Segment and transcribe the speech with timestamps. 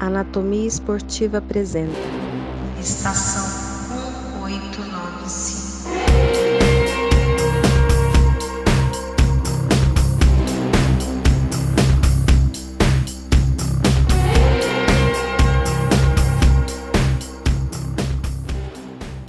[0.00, 1.92] Anatomia Esportiva apresenta
[2.80, 3.44] Estação
[4.46, 5.90] 1895.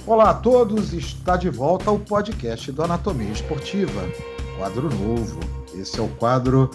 [0.06, 4.08] Olá a todos, está de volta ao podcast do Anatomia Esportiva,
[4.56, 5.38] quadro novo.
[5.74, 6.70] Esse é o quadro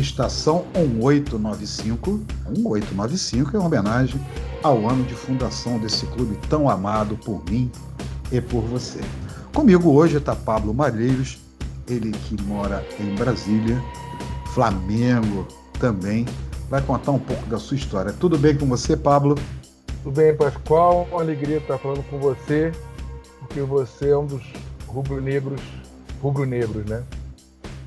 [0.00, 2.20] Estação 1895.
[2.48, 4.20] 1895 em homenagem
[4.62, 7.70] ao ano de fundação desse clube tão amado por mim
[8.30, 9.00] e por você.
[9.54, 11.38] Comigo hoje está Pablo Malheiros,
[11.88, 13.82] ele que mora em Brasília,
[14.52, 15.46] Flamengo
[15.78, 16.26] também.
[16.68, 18.12] Vai contar um pouco da sua história.
[18.12, 19.36] Tudo bem com você, Pablo?
[20.02, 21.08] Tudo bem, Pascoal?
[21.10, 22.72] Uma alegria estar falando com você,
[23.38, 24.42] porque você é um dos
[24.86, 25.60] rubro-negros,
[26.20, 27.02] rubro-negros, né?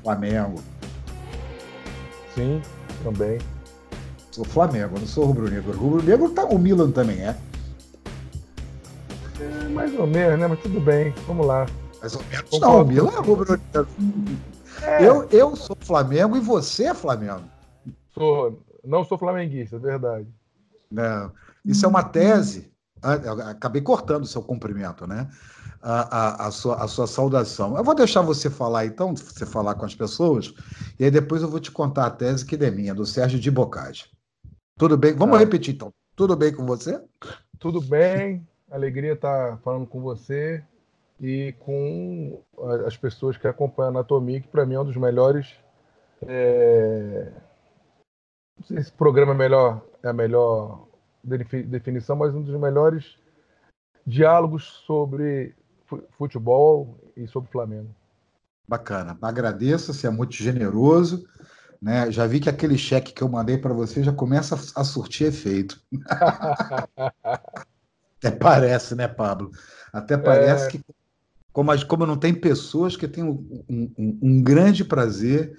[0.02, 0.60] Flamengo.
[2.34, 2.62] Sim,
[3.02, 3.38] também.
[4.30, 5.72] Sou Flamengo, não sou rubro-negro.
[5.72, 7.36] Rubro-negro tá, o Milan também é.
[9.40, 10.46] É, mais ou menos, né?
[10.46, 11.66] Mas tudo bem, vamos lá.
[12.00, 12.60] Mais ou menos.
[12.60, 13.88] Não, o Milan é rubro-negro.
[14.82, 17.42] É, Eu, eu sou Flamengo e você é Flamengo.
[18.14, 20.26] sou, não sou flamenguista, é verdade.
[20.90, 21.32] Não.
[21.64, 22.70] Isso é uma tese.
[23.02, 23.14] Ah,
[23.50, 25.28] Acabei cortando o seu cumprimento, né?
[25.82, 27.74] A, a, a sua, a sua saudação.
[27.74, 30.52] Eu vou deixar você falar, então, você falar com as pessoas,
[30.98, 33.50] e aí depois eu vou te contar a tese que é minha, do Sérgio de
[33.50, 34.10] Bocage.
[34.78, 35.14] Tudo bem?
[35.14, 35.44] Vamos Tá.
[35.44, 35.90] repetir, então.
[36.14, 37.02] Tudo bem com você?
[37.58, 40.62] Tudo bem, alegria estar falando com você
[41.18, 42.42] e com
[42.86, 45.54] as pessoas que acompanham a Anatomia, que para mim é um dos melhores.
[46.26, 47.32] é,
[48.58, 50.86] Não sei se esse programa é, melhor, é a melhor
[51.24, 53.18] defi- definição, mas um dos melhores
[54.06, 55.54] diálogos sobre
[56.16, 57.88] futebol e sobre Flamengo.
[58.68, 59.18] Bacana.
[59.20, 61.26] Agradeço, você é muito generoso.
[61.80, 62.10] Né?
[62.10, 65.80] Já vi que aquele cheque que eu mandei para você já começa a surtir efeito.
[68.18, 69.50] Até parece, né, Pablo?
[69.92, 70.80] Até parece que,
[71.52, 75.58] como, como não tem pessoas que têm um, um- um- grande prazer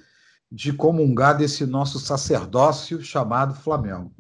[0.51, 4.13] de comungar desse nosso sacerdócio chamado Flamengo.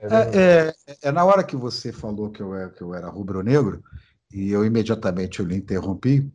[0.00, 0.38] É verdade.
[0.38, 3.82] É, é- é na hora que você falou que eu era, que eu era rubro-negro,
[4.34, 6.28] e eu imediatamente lhe interrompi,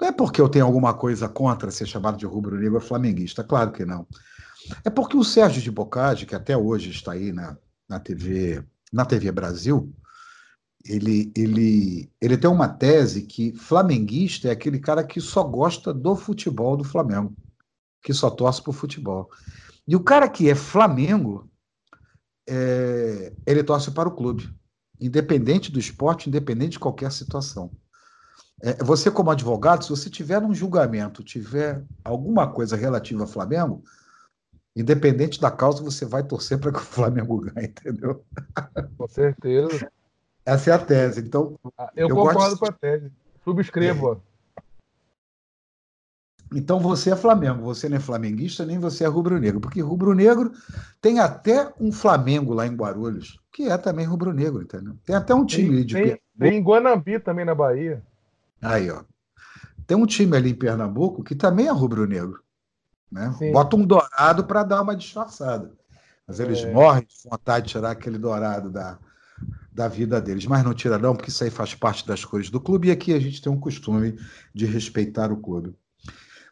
[0.00, 3.84] não é porque eu tenho alguma coisa contra ser chamado de rubro-negro flamenguista, claro que
[3.84, 4.06] não.
[4.82, 9.04] É porque o Sérgio de Bocage, que até hoje está aí na, na TV, na
[9.04, 9.92] TV Brasil,
[10.82, 16.16] ele, ele, ele tem uma tese que flamenguista é aquele cara que só gosta do
[16.16, 17.36] futebol do Flamengo,
[18.02, 19.28] que só torce para o futebol.
[19.86, 21.50] E o cara que é Flamengo,
[22.48, 24.48] é, ele torce para o clube,
[25.06, 27.70] independente do esporte, independente de qualquer situação.
[28.62, 33.82] É, você, como advogado, se você tiver um julgamento, tiver alguma coisa relativa ao Flamengo,
[34.76, 38.24] independente da causa, você vai torcer para que o Flamengo ganhe, entendeu?
[38.96, 39.90] Com certeza.
[40.46, 41.20] Essa é a tese.
[41.20, 41.58] Então,
[41.94, 43.10] Eu, Eu concordo gosto- com a tese.
[43.44, 44.22] Subscrevo.
[46.54, 50.52] Então você é Flamengo, você não é flamenguista, nem você é rubro-negro, porque rubro-negro
[51.00, 54.96] tem até um Flamengo lá em Guarulhos, que é também rubro-negro, entendeu?
[55.04, 56.22] Tem até um time ali Tem, de tem, Pernambuco.
[56.38, 58.02] tem em Guanambi também na Bahia.
[58.60, 59.02] Aí, ó.
[59.86, 62.40] Tem um time ali em Pernambuco que também é rubro-negro.
[63.10, 63.34] Né?
[63.38, 63.52] Sim.
[63.52, 65.72] Bota um dourado para dar uma disfarçada.
[66.26, 66.72] Mas eles É.
[66.72, 68.98] morrem de vontade de tirar aquele dourado da,
[69.72, 70.46] da vida deles.
[70.46, 72.88] Mas não tira, não, porque isso aí faz parte das cores do clube.
[72.88, 74.18] E aqui a gente tem um costume
[74.54, 75.74] de respeitar o clube.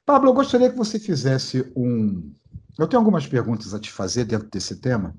[0.05, 2.33] Pablo, eu gostaria que você fizesse um.
[2.79, 5.15] Eu tenho algumas perguntas a te fazer dentro desse tema.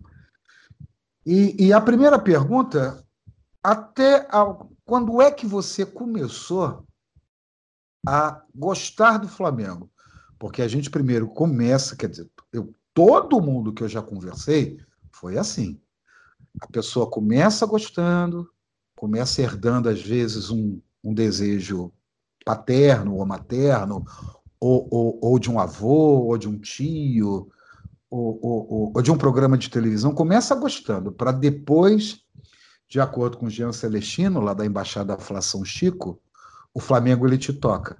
[1.25, 3.05] E, e a primeira pergunta,
[3.63, 6.85] até a- quando é que você começou
[8.05, 9.89] a gostar do Flamengo?
[10.39, 14.79] Porque a gente primeiro começa, quer dizer, eu, todo mundo que eu já conversei
[15.11, 15.79] foi assim.
[16.59, 18.49] A pessoa começa gostando,
[18.97, 21.93] começa herdando, às vezes, um, um desejo
[22.43, 24.03] paterno ou materno,
[24.61, 27.49] ou, ou, ou de um avô, ou de um tio,
[28.09, 32.19] ou, ou- ou- de um programa de televisão, começa gostando, para depois,
[32.89, 36.21] de acordo com Jean Celestino, lá da Embaixada Flá São Chico,
[36.73, 37.97] o Flamengo ele te toca.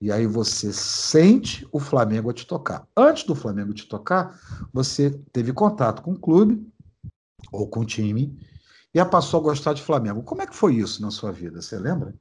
[0.00, 2.86] E aí você sente o Flamengo a te tocar.
[2.96, 4.40] Antes do Flamengo te tocar,
[4.72, 6.66] você teve contato com o clube
[7.52, 8.38] ou com o time
[8.94, 10.22] e passou a gostar de Flamengo.
[10.22, 11.62] Como é que foi isso na sua vida?
[11.62, 12.14] Você lembra?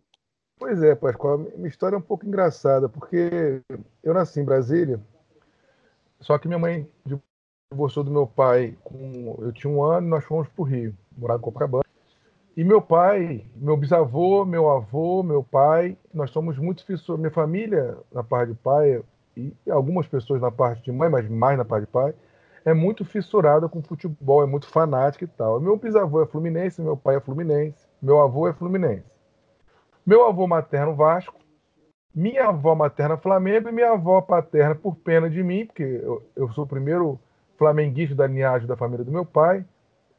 [0.60, 3.62] Pois é, Pascoal, minha história é um pouco engraçada, porque
[4.04, 5.00] eu nasci em Brasília,
[6.20, 6.86] só que minha mãe
[7.72, 9.38] divorciou do meu pai com.
[9.40, 11.86] Eu tinha um ano e nós fomos para o Rio, morar em Copacabana.
[12.58, 17.22] E meu pai, meu bisavô, meu avô, meu pai, nós somos muito fissuros.
[17.22, 19.02] Minha família, na parte de pai,
[19.38, 22.14] e algumas pessoas na parte de mãe, mas mais na parte de pai,
[22.66, 25.62] é muito fissurada com futebol, é muito fanática e tal.
[25.62, 29.19] Meu bisavô é fluminense, meu pai é fluminense, meu avô é fluminense.
[30.10, 31.36] Meu avô materno Vasco,
[32.16, 36.52] minha avó materna Flamengo e minha avó paterna, por pena de mim, porque eu, eu
[36.54, 37.20] sou o primeiro
[37.60, 39.64] flamenguista da linhagem da família do meu pai,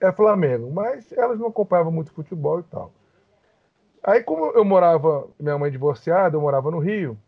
[0.01, 0.71] é Flamengo.
[0.71, 2.93] Mas elas não acompanhavam muito futebol e tal.
[4.05, 7.19] Aí, como eu morava, minha mãe divorciada, eu morava no Rio,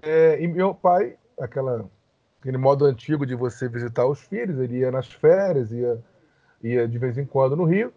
[0.00, 1.84] é, e meu pai, aquela,
[2.40, 6.02] aquele modo antigo de você visitar os filhos, ele ia nas férias, ia,
[6.62, 7.92] ia de vez em quando no Rio,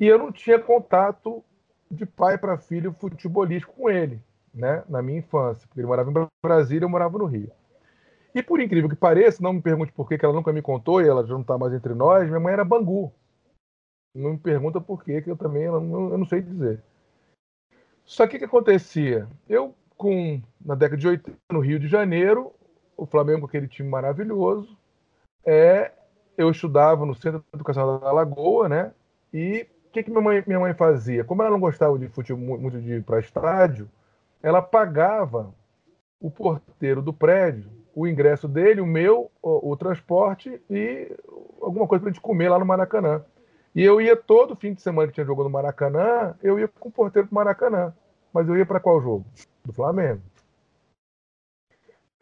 [0.00, 1.44] e eu não tinha contato
[1.90, 6.28] de pai para filho futebolístico com ele, né, na minha infância, porque ele morava em
[6.42, 7.50] Brasília, eu morava no Rio.
[8.34, 11.00] E por incrível que pareça, não me pergunte por que, que ela nunca me contou
[11.00, 13.12] e ela já não está mais entre nós, minha mãe era Bangu.
[14.14, 16.82] Não me pergunta por que, que eu também eu não, eu não sei dizer.
[18.04, 19.28] Só que o que acontecia?
[19.48, 22.52] Eu, com na década de 80, no Rio de Janeiro,
[22.96, 24.76] o Flamengo, aquele time maravilhoso,
[25.44, 25.92] é,
[26.36, 28.92] eu estudava no Centro Educação da Lagoa, né?
[29.32, 31.24] E o que, que minha, mãe, minha mãe fazia?
[31.24, 33.88] Como ela não gostava de futebol, muito de ir para estádio,
[34.42, 35.52] ela pagava
[36.20, 41.10] o porteiro do prédio, o ingresso dele, o meu, o, o transporte e
[41.60, 43.24] alguma coisa para a gente comer lá no Maracanã.
[43.74, 46.90] E eu ia todo fim de semana que tinha jogo no Maracanã, eu ia com
[46.90, 47.94] o porteiro pro Maracanã.
[48.32, 49.24] Mas eu ia para qual jogo?
[49.64, 50.20] Do Flamengo.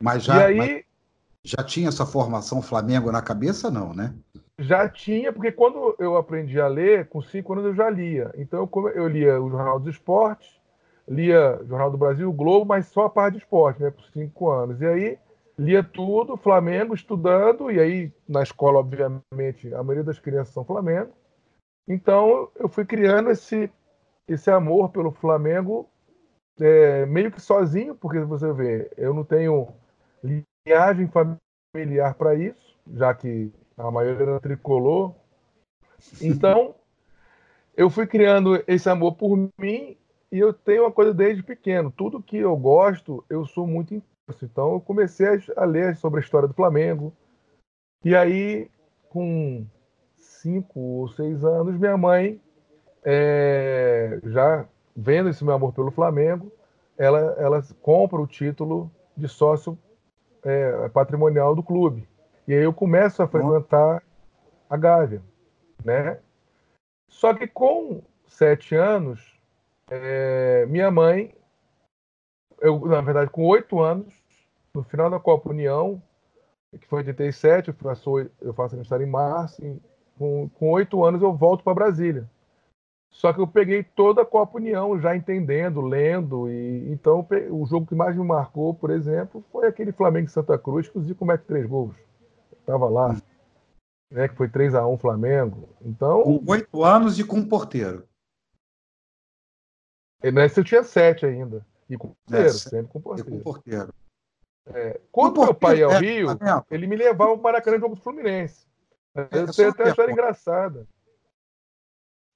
[0.01, 0.85] Mas já, aí, mas
[1.47, 4.13] já tinha essa formação Flamengo na cabeça, não, né?
[4.59, 8.33] Já tinha, porque quando eu aprendi a ler, com cinco anos eu já lia.
[8.37, 10.59] Então eu, eu lia o Jornal dos Esportes,
[11.07, 13.93] lia o Jornal do Brasil, o Globo, mas só a parte de esporte, né?
[13.93, 14.81] Com cinco anos.
[14.81, 15.19] E aí
[15.57, 21.13] lia tudo, Flamengo, estudando, e aí na escola, obviamente, a maioria das crianças são Flamengo.
[21.87, 23.71] Então eu fui criando esse,
[24.27, 25.89] esse amor pelo Flamengo
[26.61, 29.69] é, meio que sozinho, porque você vê, eu não tenho
[30.67, 31.09] linhagem
[31.73, 35.15] familiar para isso, já que a maioria era tricolor.
[36.21, 36.75] Então
[37.77, 39.97] eu fui criando esse amor por mim
[40.33, 41.91] e eu tenho uma coisa desde pequeno.
[41.91, 44.45] Tudo que eu gosto, eu sou muito intenso.
[44.45, 45.27] Então eu comecei
[45.57, 47.13] a ler sobre a história do Flamengo.
[48.05, 48.69] E aí,
[49.09, 49.65] com
[50.17, 52.41] cinco ou seis anos, minha mãe,
[53.05, 54.67] é, já
[54.97, 56.53] vendo esse meu amor pelo Flamengo,
[56.99, 59.79] ela, ela compra o título de sócio
[60.47, 62.09] é, patrimonial do clube.
[62.47, 64.01] E aí eu começo a frequentar
[64.71, 65.21] a Gávea,
[65.85, 66.21] né?
[67.09, 69.37] Só que com sete anos,
[69.91, 71.35] é, minha mãe,
[72.61, 74.15] eu, na verdade, com oito anos,
[74.73, 76.01] no final da Copa União,
[76.81, 79.81] que foi em 87, eu faço, eu faço aniversário em março,
[80.19, 82.29] com oito anos eu volto para Brasília.
[83.17, 87.87] Só que eu peguei toda a Copa União já entendendo, lendo, e então o jogo
[87.87, 91.45] que mais me marcou, por exemplo, foi aquele Flamengo Santa Cruz, que o Zico mete
[91.45, 91.97] três gols.
[92.61, 93.17] Estava lá,
[94.11, 95.67] né, que foi 3 a 1 Flamengo.
[95.81, 98.07] Então, com oito anos e com um porteiro.
[100.23, 101.65] Nesse eu tinha sete ainda.
[101.89, 103.31] E com porteiro, é, sempre com porteiro.
[103.31, 103.95] E com porteiro.
[104.67, 106.29] É, quando meu pai ia ao é, Rio,
[106.71, 108.67] ele me levava para o Maracanã jogo do Fluminense.
[109.15, 110.87] É, eu tenho até uma história engraçada.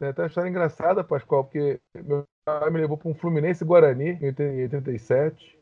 [0.00, 4.12] Tem até uma história engraçada, Pascoal, porque meu pai me levou para um Fluminense Guarani
[4.12, 5.58] em 87.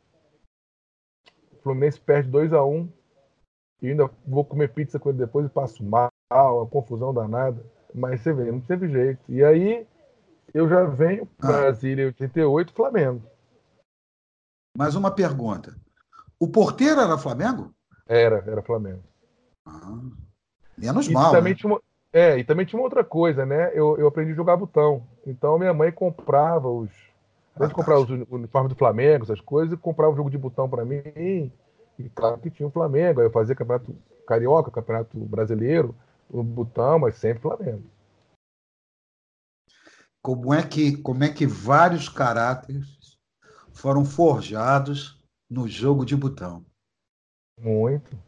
[1.54, 2.88] O Fluminense perde 2 a 1
[3.82, 7.66] E ainda vou comer pizza com ele depois e passo mal, a confusão danada.
[7.92, 9.20] Mas você vê, não teve jeito.
[9.28, 9.84] E aí
[10.54, 11.60] eu já venho para ah.
[11.62, 13.22] Brasília em 88, Flamengo.
[14.76, 15.76] Mais uma pergunta.
[16.38, 17.74] O porteiro era Flamengo?
[18.06, 19.02] Era, era Flamengo.
[19.66, 19.98] Ah.
[20.76, 21.32] Menos e mal.
[21.32, 21.58] Também né?
[21.58, 23.70] tinha uma, é, e também tinha uma outra coisa, né?
[23.74, 25.06] Eu, eu aprendi a jogar botão.
[25.26, 26.90] Então minha mãe comprava os.
[27.54, 30.84] Além de comprar os uniformes do Flamengo, essas coisas, comprava o jogo de botão para
[30.84, 31.02] mim.
[31.98, 33.20] E claro que tinha o Flamengo.
[33.20, 33.94] Aí eu fazia campeonato
[34.26, 35.94] carioca, campeonato brasileiro,
[36.30, 37.82] o botão, mas sempre Flamengo.
[40.22, 43.18] Como é que, como é que vários caráteres
[43.72, 46.64] foram forjados no jogo de botão?
[47.58, 48.27] Muito.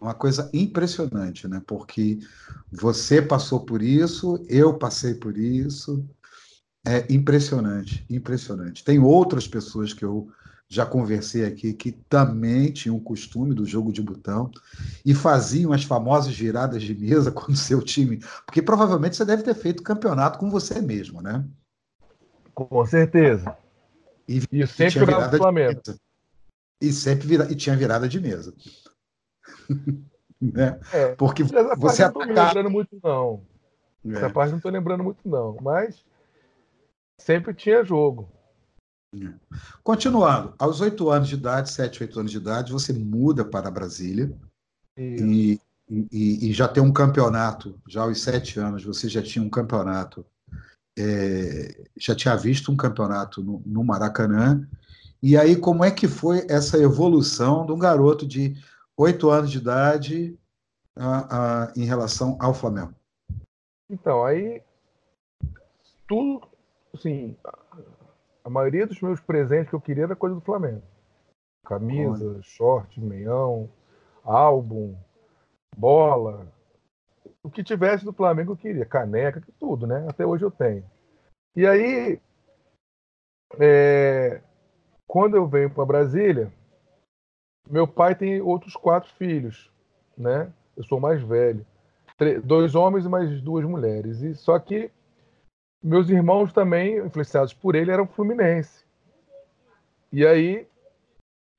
[0.00, 1.62] Uma coisa impressionante, né?
[1.66, 2.18] Porque
[2.70, 6.04] você passou por isso, eu passei por isso.
[6.86, 8.84] É impressionante, impressionante.
[8.84, 10.28] Tem outras pessoas que eu
[10.68, 14.50] já conversei aqui que também tinham o costume do jogo de botão
[15.04, 19.42] e faziam as famosas viradas de mesa com o seu time, porque provavelmente você deve
[19.42, 21.44] ter feito campeonato com você mesmo, né?
[22.54, 23.56] Com certeza.
[24.28, 25.82] E, e sempre jogava Flamengo.
[26.80, 28.52] E sempre vira, e tinha virada de mesa.
[30.40, 30.78] né?
[30.92, 33.42] É, Porque você não estou lembrando muito, não.
[34.04, 34.12] É.
[34.12, 35.56] Essa parte não estou lembrando muito, não.
[35.60, 36.04] Mas
[37.18, 38.28] sempre tinha jogo.
[39.14, 39.32] É.
[39.82, 44.32] Continuando, aos oito anos de idade, sete, oito anos de idade, você muda para Brasília
[44.98, 49.50] e, e, e, já ter um campeonato, já aos sete anos, você já tinha um
[49.50, 50.24] campeonato,
[50.98, 54.66] é, já tinha visto um campeonato no, no, Maracanã.
[55.22, 58.56] E aí, como é que foi essa evolução de um garoto de
[58.96, 60.38] oito anos de idade
[60.96, 62.94] a, a, em relação ao Flamengo?
[63.88, 64.62] Então, aí
[66.06, 66.46] tudo,
[66.94, 67.36] assim,
[68.44, 70.82] a maioria dos meus presentes que eu queria era coisa do Flamengo.
[71.64, 72.42] Camisa, Olha.
[72.42, 73.68] short, meião,
[74.22, 74.96] álbum,
[75.76, 76.46] bola.
[77.42, 80.06] O que tivesse do Flamengo eu queria, caneca, tudo, né?
[80.08, 80.84] Até hoje eu tenho.
[81.56, 82.20] E aí,
[83.58, 84.40] é,
[85.06, 86.52] quando eu venho para Brasília,
[87.68, 89.70] meu pai tem outros quatro filhos,
[90.16, 90.52] né?
[90.76, 91.66] Eu sou mais velho.
[92.44, 94.22] Dois homens e mais duas mulheres.
[94.22, 94.90] E só que
[95.82, 98.84] meus irmãos também, influenciados por ele, eram fluminense.
[100.12, 100.66] E aí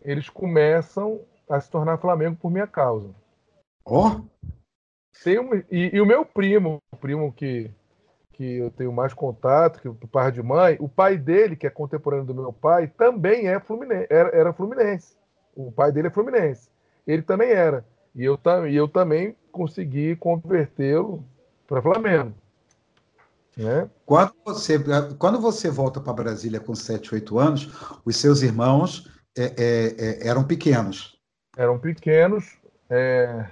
[0.02, 3.14] eles começam a se tornar Flamengo por minha causa.
[3.86, 4.08] Ó!
[4.08, 4.38] Oh.
[5.26, 7.72] Um, e, e, o meu primo, o primo que,
[8.34, 11.72] que eu tenho mais contato, que o pai de mãe, o pai dele, que é
[11.72, 15.17] contemporâneo do meu pai, também é fluminense, era, era fluminense.
[15.58, 16.70] O pai dele é fluminense.
[17.08, 17.84] Ele também era.
[18.14, 21.26] E eu, e eu também consegui convertê-lo
[21.68, 22.32] para Flamengo.
[23.58, 23.90] Né?
[24.06, 24.78] Quando, você,
[25.18, 27.72] quando você volta para Brasília com 7, 8 anos,
[28.06, 31.20] os seus irmãos é, é, é, eram pequenos.
[31.58, 32.56] Eram pequenos.
[32.88, 33.48] É,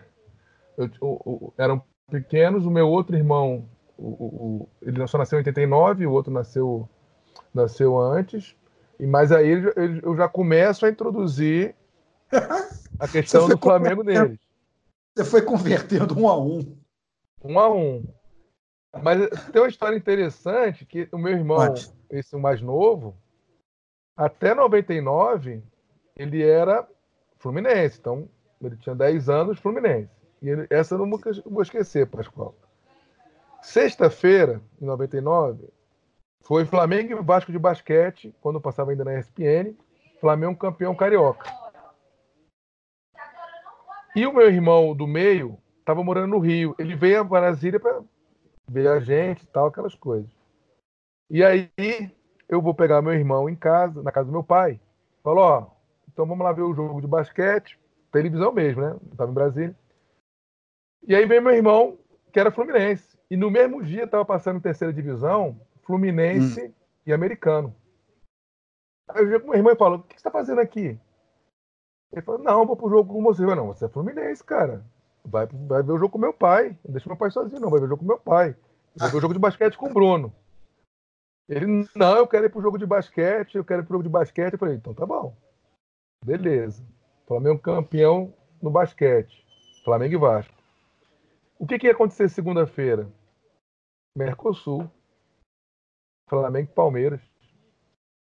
[0.77, 1.81] eu, eu, eram
[2.11, 2.67] pequenos.
[2.67, 6.87] O meu outro irmão, o, o, ele só nasceu em 89, o outro nasceu,
[7.51, 8.55] nasceu antes.
[8.99, 9.63] E mas aí
[10.03, 11.75] eu já começo a introduzir
[12.99, 14.39] a questão do Flamengo neles.
[15.15, 16.77] Você foi convertendo um a um.
[17.43, 18.03] Um a um.
[19.01, 21.91] Mas tem uma história interessante que o meu irmão, Pode.
[22.09, 23.15] esse mais novo,
[24.15, 25.61] até 99,
[26.15, 26.87] ele era
[27.37, 27.99] Fluminense.
[27.99, 28.29] Então,
[28.61, 30.09] ele tinha 10 anos Fluminense.
[30.41, 31.09] E ele, essa eu não
[31.45, 32.55] vou esquecer, Pascoal.
[33.61, 35.67] Sexta-feira, em 99,
[36.41, 39.75] foi Flamengo e Vasco de basquete, quando passava ainda na ESPN,
[40.19, 41.51] Flamengo campeão carioca.
[44.15, 46.73] E o meu irmão do meio estava morando no Rio.
[46.79, 48.01] Ele veio a Brasília para
[48.67, 50.31] ver a gente e tal, aquelas coisas.
[51.29, 51.69] E aí
[52.47, 54.79] eu vou pegar meu irmão em casa, na casa do meu pai.
[55.21, 55.67] Falou, ó,
[56.11, 57.77] então vamos lá ver o jogo de basquete,
[58.09, 58.91] televisão mesmo, né?
[58.91, 59.75] Eu tava em Brasília.
[61.05, 61.99] E aí veio meu irmão,
[62.31, 63.17] que era Fluminense.
[63.29, 66.73] E no mesmo dia tava passando em terceira divisão, Fluminense hum.
[67.05, 67.75] e americano.
[69.09, 70.97] Aí eu vi com meu irmão e falou, o que você tá fazendo aqui?
[72.11, 73.43] Ele falou, não, vou pro jogo com você.
[73.43, 74.85] Eu falei, não, você é Fluminense, cara.
[75.23, 76.77] Vai, vai ver o jogo com meu pai.
[76.85, 77.69] Não deixa meu pai sozinho, não.
[77.69, 78.55] Vai ver o jogo com meu pai.
[78.95, 80.33] Vai ver o jogo de basquete com o Bruno.
[81.47, 84.09] Ele, não, eu quero ir pro jogo de basquete, eu quero ir pro jogo de
[84.09, 84.53] basquete.
[84.53, 85.35] Eu falei, então tá bom.
[86.23, 86.83] Beleza.
[87.27, 89.45] Flamengo campeão no basquete.
[89.83, 90.53] Flamengo e Vasco.
[91.59, 93.07] O que, que ia acontecer segunda-feira?
[94.17, 94.89] Mercosul.
[96.27, 97.21] Flamengo e Palmeiras.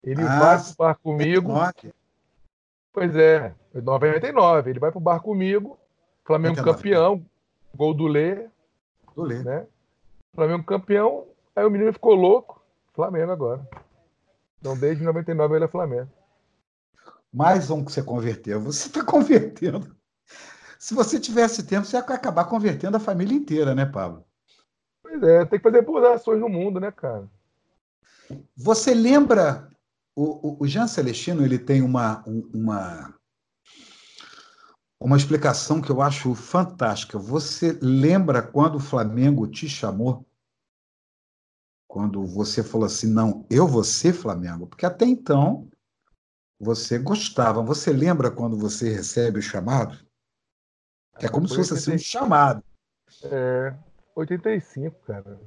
[0.04, 1.54] Ele ah, vai pro bar comigo.
[2.94, 4.70] Pois é, 99.
[4.70, 5.78] Ele vai pro bar comigo.
[6.26, 6.78] Flamengo 99.
[6.78, 7.26] campeão,
[7.76, 8.48] gol do Lê.
[9.16, 9.44] Do Lê.
[9.44, 9.66] Né?
[10.34, 12.62] Flamengo campeão, aí o menino ficou louco.
[12.94, 13.68] Flamengo agora.
[14.60, 16.10] Então, desde 99 ele é Flamengo.
[17.34, 18.60] Mais um que você converteu.
[18.60, 19.96] Você está convertendo.
[20.78, 24.26] Se você tivesse tempo, você ia acabar convertendo a família inteira, né, Pablo?
[25.02, 27.30] Pois é, tem que fazer boas ações no mundo, né, cara?
[28.56, 29.70] Você lembra.
[30.16, 33.16] O, o, Jean Celestino ele tem uma, uma
[35.00, 37.18] uma explicação que eu acho fantástica.
[37.18, 40.28] Você lembra quando o Flamengo te chamou?
[41.88, 44.68] Quando você falou assim, não, eu vou ser Flamengo?
[44.68, 45.68] Porque até então
[46.60, 47.64] você gostava.
[47.64, 49.98] Você lembra quando você recebe o chamado?
[51.16, 52.64] É como se fosse assim, um chamado.
[53.24, 53.76] É,
[54.16, 55.40] 85, cara.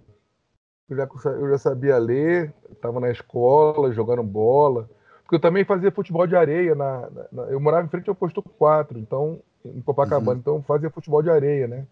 [0.88, 4.88] Eu já, eu já sabia ler, estava na escola, jogando bola.
[5.22, 6.74] Porque eu também fazia futebol de areia.
[6.74, 10.38] Na, na eu morava em frente ao posto 4, então, em Copacabana, uhum.
[10.38, 11.86] então fazia futebol de areia, né?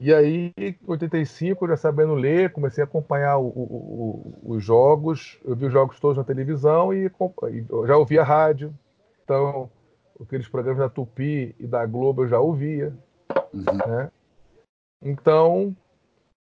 [0.00, 4.64] E aí, em 85, eu já sabendo ler, comecei a acompanhar o, o, o, os
[4.64, 5.38] jogos.
[5.44, 8.74] Eu vi os jogos todos na televisão e, e já ouvia rádio.
[9.22, 9.70] Então,
[10.20, 12.92] aqueles programas da Tupi e da Globo eu já ouvia.
[13.52, 13.64] Uhum.
[13.86, 14.10] Né?
[15.00, 15.76] Então,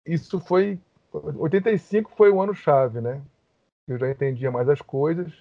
[0.05, 0.79] isso foi.
[1.13, 3.21] 85 foi o ano chave, né?
[3.87, 5.31] eu já entendia mais as coisas.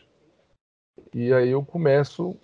[1.15, 2.37] E aí eu começo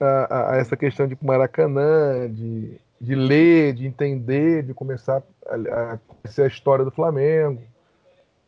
[0.00, 5.98] a, a essa questão de Maracanã, de, de ler, de entender, de começar a, a
[6.42, 7.62] a história do Flamengo,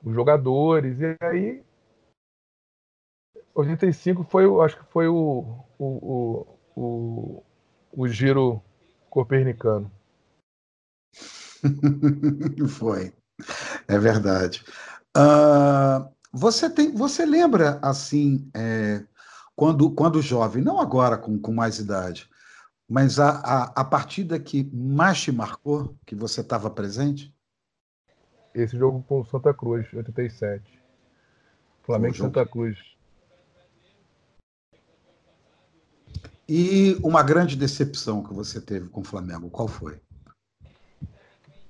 [0.04, 0.98] os jogadores.
[1.00, 1.62] E aí
[3.54, 5.44] 85 foi, acho que foi o,
[5.78, 7.42] o, o, o,
[7.92, 8.62] o giro
[9.08, 9.90] copernicano.
[12.68, 13.12] Foi.
[13.88, 14.64] É verdade.
[15.16, 19.02] Uh, você tem, você lembra assim, é,
[19.56, 22.28] quando, quando jovem, não agora com, com mais idade,
[22.88, 27.34] mas a, a, a partida que mais te marcou, que você estava presente?
[28.54, 30.80] Esse jogo com Santa Cruz, 87.
[31.82, 32.78] Flamengo Santa Cruz.
[36.48, 40.00] E uma grande decepção que você teve com o Flamengo, qual foi?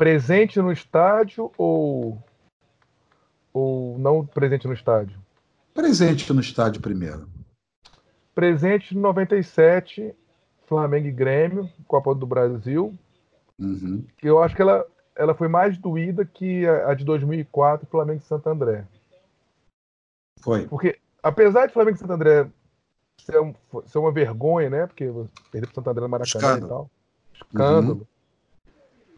[0.01, 2.17] Presente no estádio ou
[3.53, 5.21] ou não presente no estádio?
[5.75, 7.29] Presente no estádio primeiro.
[8.35, 10.15] Presente no 97,
[10.67, 12.95] Flamengo e Grêmio, Copa do Brasil.
[13.59, 14.03] Uhum.
[14.23, 18.27] Eu acho que ela, ela foi mais doída que a, a de 2004, Flamengo e
[18.27, 18.87] Santo André.
[20.41, 20.67] Foi.
[20.67, 22.49] Porque, apesar de Flamengo e Santo André
[23.19, 23.55] ser, um,
[23.85, 24.87] ser uma vergonha, né?
[24.87, 25.13] Porque
[25.53, 26.65] perder para Santo André no Maracanã Escândalo.
[26.65, 26.91] e tal.
[27.35, 27.99] Escândalo.
[27.99, 28.10] Uhum.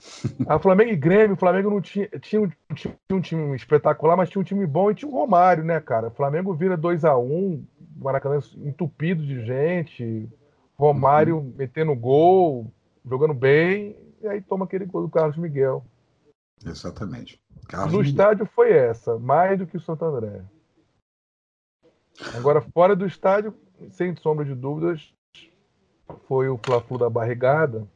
[0.47, 4.41] A Flamengo e Grêmio, o Flamengo não tinha, tinha, tinha, um time espetacular, mas tinha
[4.41, 6.09] um time bom e tinha o Romário, né, cara?
[6.09, 7.65] O Flamengo vira 2 a 1 um,
[7.97, 10.29] Maracanã entupido de gente,
[10.75, 11.55] Romário uhum.
[11.57, 12.73] metendo gol,
[13.05, 15.85] jogando bem, e aí toma aquele gol do Carlos Miguel.
[16.65, 17.41] Exatamente.
[17.69, 18.11] Carlos no Miguel.
[18.11, 20.43] estádio foi essa, mais do que o Santo André.
[22.35, 23.55] Agora, fora do estádio,
[23.91, 25.13] sem sombra de dúvidas,
[26.27, 27.87] foi o Fla-Flu da barrigada,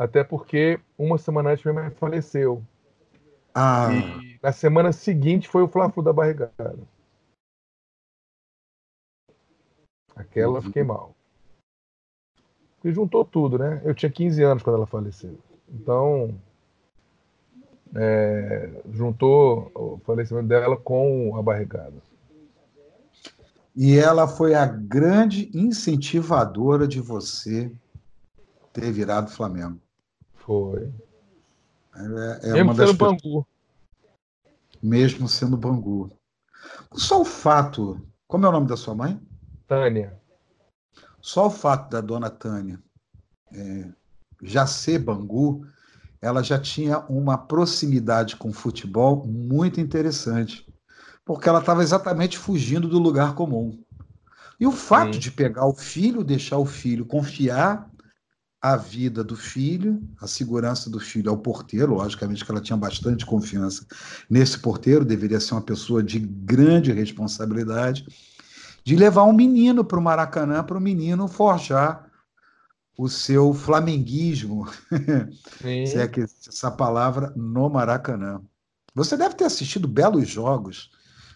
[0.00, 2.64] até porque uma semana antes minha mãe faleceu.
[3.54, 3.90] Ah.
[3.92, 6.78] E na semana seguinte foi o Fla-Flu da barrigada.
[10.16, 10.62] Aquela uhum.
[10.62, 11.14] fiquei mal.
[12.82, 13.82] E juntou tudo, né?
[13.84, 15.38] Eu tinha 15 anos quando ela faleceu.
[15.68, 16.34] Então,
[17.94, 22.02] é, juntou o falecimento dela com a barrigada.
[23.76, 27.70] E ela foi a grande incentivadora de você
[28.72, 29.78] ter virado Flamengo.
[30.44, 30.92] Foi.
[31.94, 33.46] É, é Mesmo sendo Bangu.
[34.82, 36.10] Mesmo sendo Bangu.
[36.92, 38.00] Só o fato.
[38.26, 39.20] Como é o nome da sua mãe?
[39.66, 40.18] Tânia.
[41.20, 42.80] Só o fato da dona Tânia
[43.52, 43.88] é,
[44.42, 45.66] já ser Bangu,
[46.20, 50.66] ela já tinha uma proximidade com o futebol muito interessante.
[51.24, 53.78] Porque ela estava exatamente fugindo do lugar comum.
[54.58, 55.20] E o fato Sim.
[55.20, 57.90] de pegar o filho, deixar o filho confiar
[58.60, 63.24] a vida do filho, a segurança do filho ao porteiro, logicamente que ela tinha bastante
[63.24, 63.86] confiança
[64.28, 68.06] nesse porteiro, deveria ser uma pessoa de grande responsabilidade,
[68.84, 72.10] de levar um menino para o Maracanã, para o menino forjar
[72.98, 74.68] o seu flamenguismo,
[75.62, 78.42] se é que essa palavra, no Maracanã.
[78.94, 80.90] Você deve ter assistido belos jogos.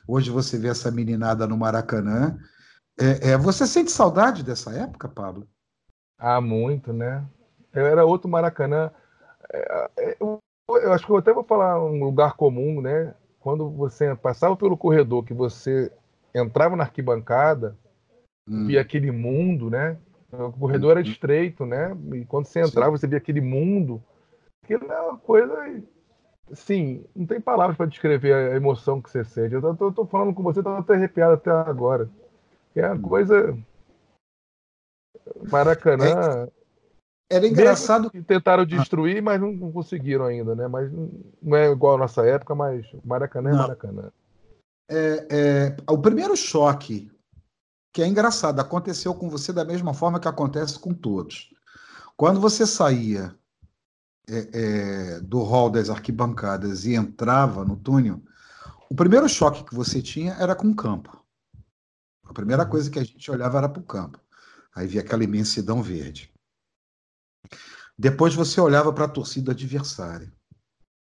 [0.06, 2.36] Hoje você vê essa meninada no Maracanã.
[2.98, 5.48] É, é, você sente saudade dessa época, Pablo?
[6.26, 7.22] Ah, muito, né?
[7.70, 8.90] Eu era outro Maracanã.
[9.52, 10.38] É, é, eu,
[10.70, 13.14] eu acho que eu até vou falar um lugar comum, né?
[13.38, 15.92] Quando você passava pelo corredor, que você
[16.34, 17.76] entrava na arquibancada,
[18.48, 18.66] hum.
[18.66, 19.98] via aquele mundo, né?
[20.32, 21.06] O corredor era uhum.
[21.06, 21.94] estreito, né?
[22.14, 23.02] E quando você entrava, Sim.
[23.02, 24.02] você via aquele mundo.
[24.62, 25.82] Aquilo é uma coisa.
[26.54, 29.54] Sim, não tem palavras para descrever a emoção que você sente.
[29.54, 32.08] Eu tô, tô falando com você, tô até arrepiado até agora.
[32.74, 33.02] É uma hum.
[33.02, 33.54] coisa
[35.50, 36.48] Maracanã.
[37.30, 38.10] É, era engraçado.
[38.10, 40.68] que tentaram destruir, mas não, não, conseguiram ainda, né?
[40.68, 40.90] Mas
[41.42, 44.12] não é igual a nossa época, mas Maracanã é Maracanã.
[44.88, 47.10] É, é, o primeiro choque,
[47.92, 51.50] que é engraçado, aconteceu com você da mesma forma que acontece com todos.
[52.16, 53.34] Quando você saía
[54.28, 54.48] é,
[55.16, 58.20] é, do hall das arquibancadas e entrava no túnel,
[58.90, 61.24] o primeiro choque que você tinha era com o campo.
[62.24, 64.18] A primeira coisa que a gente olhava era para o campo.
[64.74, 66.32] Aí via aquela imensidão verde.
[67.96, 70.32] Depois você olhava para a torcida adversária.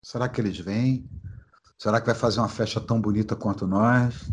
[0.02, 1.08] Será que eles vêm?
[1.78, 4.30] Será que vai fazer uma festa tão bonita quanto nós?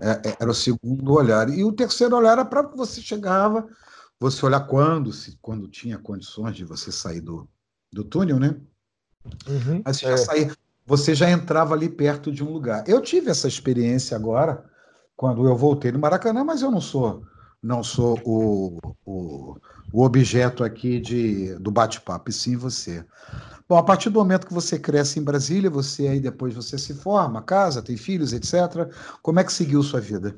[0.00, 1.48] É, é era o segundo olhar.
[1.50, 3.68] E o terceiro olhar era para você chegava,
[4.18, 7.48] você olhar quando, se, quando tinha condições de você sair do,
[7.92, 8.56] do túnel, né?
[9.48, 10.10] Uhum, Aí você, é.
[10.10, 10.56] já saía,
[10.86, 12.88] você já entrava ali perto de um lugar.
[12.88, 14.64] Eu tive essa experiência agora,
[15.16, 17.26] quando eu voltei no Maracanã, mas eu não sou
[17.66, 19.56] não sou o, o,
[19.92, 23.04] o objeto aqui de, do bate-papo, e sim você.
[23.68, 26.94] Bom, a partir do momento que você cresce em Brasília, você aí depois você se
[26.94, 28.88] forma, casa, tem filhos, etc.
[29.20, 30.36] Como é que seguiu sua vida?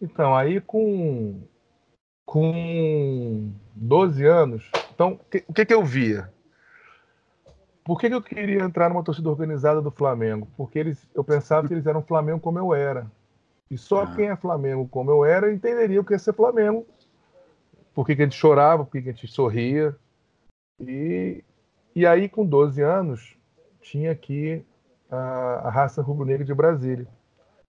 [0.00, 1.40] Então, aí com,
[2.26, 6.28] com 12 anos, então, que, o que, que eu via?
[7.84, 10.48] Por que, que eu queria entrar numa torcida organizada do Flamengo?
[10.56, 13.06] Porque eles, eu pensava que eles eram Flamengo como eu era.
[13.72, 14.14] E só ah.
[14.14, 16.86] quem é Flamengo como eu era entenderia o que é ser Flamengo.
[17.94, 19.96] Por que, que a gente chorava, por que, que a gente sorria.
[20.78, 21.42] E,
[21.96, 23.34] e aí, com 12 anos,
[23.80, 24.62] tinha aqui
[25.10, 27.06] a, a raça rubro-negra de Brasília.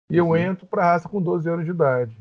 [0.10, 0.36] E eu uhum.
[0.36, 2.18] entro para a raça com 12 anos de idade.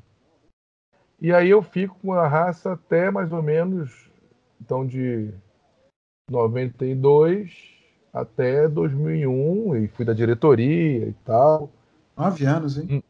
[1.21, 4.09] E aí eu fico com a raça até mais ou menos,
[4.61, 5.35] então de
[6.31, 7.53] 92
[8.13, 11.69] até 2001, e fui da diretoria e tal.
[12.17, 13.03] Nove anos, hein?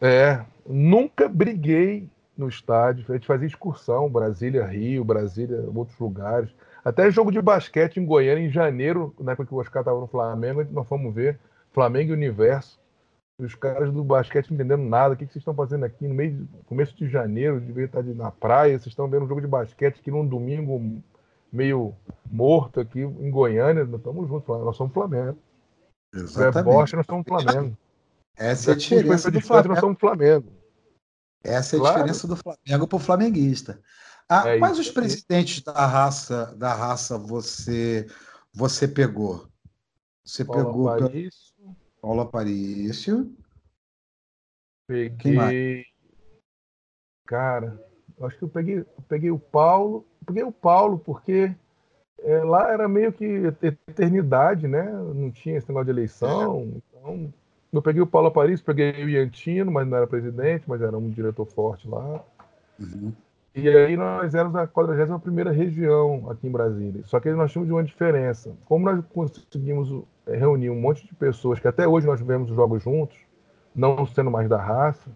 [0.00, 3.04] É, nunca briguei no estádio.
[3.08, 6.50] A gente fazia excursão, Brasília, Rio, Brasília, outros lugares.
[6.84, 10.06] Até jogo de basquete em Goiânia, em janeiro, na época que o Oscar estava no
[10.06, 11.38] Flamengo, nós fomos ver
[11.72, 12.78] Flamengo e Universo.
[13.38, 15.14] Os caras do basquete não entendendo nada.
[15.14, 17.60] O que, vocês estão fazendo aqui no meio, começo de janeiro?
[17.60, 18.78] Devia estar na praia.
[18.78, 21.02] Vocês estão vendo um jogo de basquete aqui num domingo
[21.52, 21.94] meio
[22.30, 23.84] morto aqui em Goiânia.
[23.84, 25.36] Nós estamos juntos, nós somos Flamengo.
[26.14, 26.58] Exatamente.
[26.58, 27.76] É Bosta, nós somos Flamengo.
[28.36, 29.96] Essa é a diferença do Flamengo.
[29.98, 30.52] Flamengo.
[31.42, 31.96] Essa é a claro.
[31.96, 33.80] diferença do Flamengo para o flamenguista.
[34.28, 34.82] Ah, é quais isso.
[34.82, 38.06] os presidentes da raça da raça você
[38.52, 39.48] você pegou?
[40.24, 41.54] Você Paula pegou Parício.
[42.02, 43.36] Paula Aparício.
[44.88, 45.84] Peguei.
[47.26, 47.80] Cara,
[48.22, 50.06] acho que eu peguei, eu peguei o Paulo.
[50.26, 51.54] Peguei o Paulo porque
[52.20, 53.24] é, lá era meio que
[53.62, 54.82] eternidade, né?
[54.90, 56.60] Não tinha esse negócio de eleição.
[56.60, 56.64] É.
[56.64, 57.34] Então,
[57.72, 61.10] eu peguei o Paulo Aparício, peguei o Iantino, mas não era presidente, mas era um
[61.10, 62.22] diretor forte lá.
[62.78, 63.12] Uhum.
[63.54, 67.02] E aí nós éramos a 41ª região aqui em Brasília.
[67.04, 68.54] Só que nós tínhamos uma diferença.
[68.66, 72.56] Como nós conseguimos é, reunir um monte de pessoas que até hoje nós vemos os
[72.56, 73.16] jogos juntos,
[73.74, 75.10] não sendo mais da raça,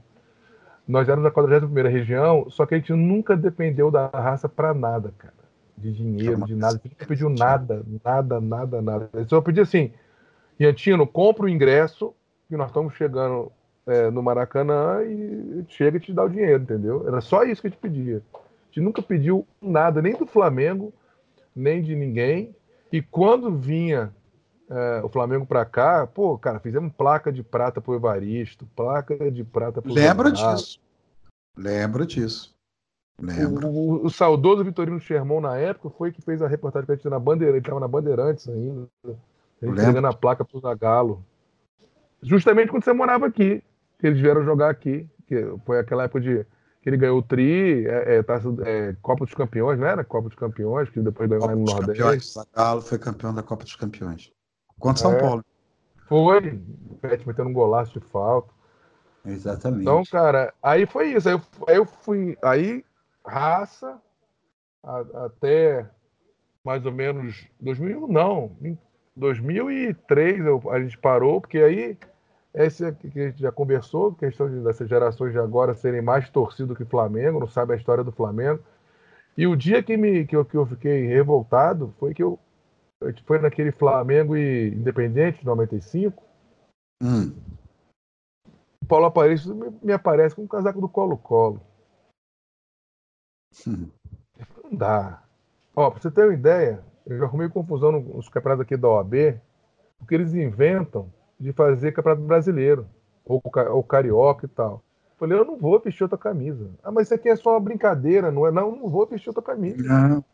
[0.89, 5.13] nós éramos a 41ª região, só que a gente nunca dependeu da raça para nada,
[5.19, 5.35] cara.
[5.77, 6.75] De dinheiro, de nada.
[6.75, 9.11] A gente nunca pediu nada, nada, nada, nada.
[9.15, 9.93] Gente só pedia assim,
[10.59, 12.15] Iantino, compra o ingresso,
[12.51, 13.51] que nós estamos chegando
[13.87, 17.07] é, no Maracanã e chega e te dá o dinheiro, entendeu?
[17.07, 18.23] Era só isso que a gente pedia.
[18.35, 20.93] A gente nunca pediu nada, nem do Flamengo,
[21.55, 22.55] nem de ninguém.
[22.93, 24.13] E quando vinha
[24.69, 29.45] é, o Flamengo para cá, pô, cara, fizemos placa de prata pro Evaristo, placa de
[29.45, 30.81] prata pro Lembro disso.
[31.57, 32.55] Lembro disso.
[33.21, 33.69] Lembro.
[33.69, 36.95] O, o, o, saudoso Vitorino Sherman, na época, foi que fez a reportagem que a
[36.97, 38.89] gente na Bandeira, ele estava na Bandeirantes ainda.
[39.63, 41.25] Entregando a placa pro Zagalo.
[42.23, 43.63] Justamente quando você morava aqui
[43.99, 46.47] que eles vieram jogar aqui, que foi aquela época de
[46.83, 50.03] que ele ganhou o Tri, é, é, taça, é, Copa dos Campeões, não era?
[50.03, 52.33] Copa dos Campeões, que depois ganhou lá no Nordeste.
[52.33, 54.33] Zagallo foi campeão da Copa dos Campeões.
[54.79, 55.21] Contra São é.
[55.21, 55.45] Paulo.
[56.09, 58.51] Foi, o Pet metendo um golaço de falta.
[59.25, 59.83] Exatamente.
[59.83, 61.29] Então, cara, aí foi isso.
[61.29, 62.37] Aí eu, aí eu fui.
[62.43, 62.83] Aí,
[63.25, 64.01] raça,
[64.83, 65.87] a, até
[66.65, 68.57] mais ou menos 2001, não.
[68.63, 68.79] Em
[69.15, 71.99] 2003 eu, a gente parou, porque aí
[72.53, 76.75] esse que a gente já conversou, questão de, dessas gerações de agora serem mais torcido
[76.75, 78.61] que Flamengo, não sabe a história do Flamengo.
[79.37, 82.39] E o dia que, me, que, eu, que eu fiquei revoltado foi que eu,
[83.25, 86.23] foi naquele Flamengo e Independente, 95.
[87.03, 87.33] Hum.
[88.89, 91.61] Paulo Aparecido me, me, aparece com um casaco do Colo-Colo.
[93.67, 93.89] Hum.
[94.65, 95.23] Não dá.
[95.77, 99.41] Ó, pra você ter uma ideia, eu já arrumei confusão nos campeonatos aqui da OAB,
[99.99, 101.11] porque eles inventam
[101.41, 102.87] de fazer campeonato brasileiro,
[103.25, 104.83] ou, ou carioca e tal.
[105.19, 106.71] Falei, eu não vou vestir outra camisa.
[106.83, 108.51] Ah, mas isso aqui é só uma brincadeira, não é?
[108.51, 109.83] Não, não vou vestir outra camisa.
[109.83, 110.25] Não.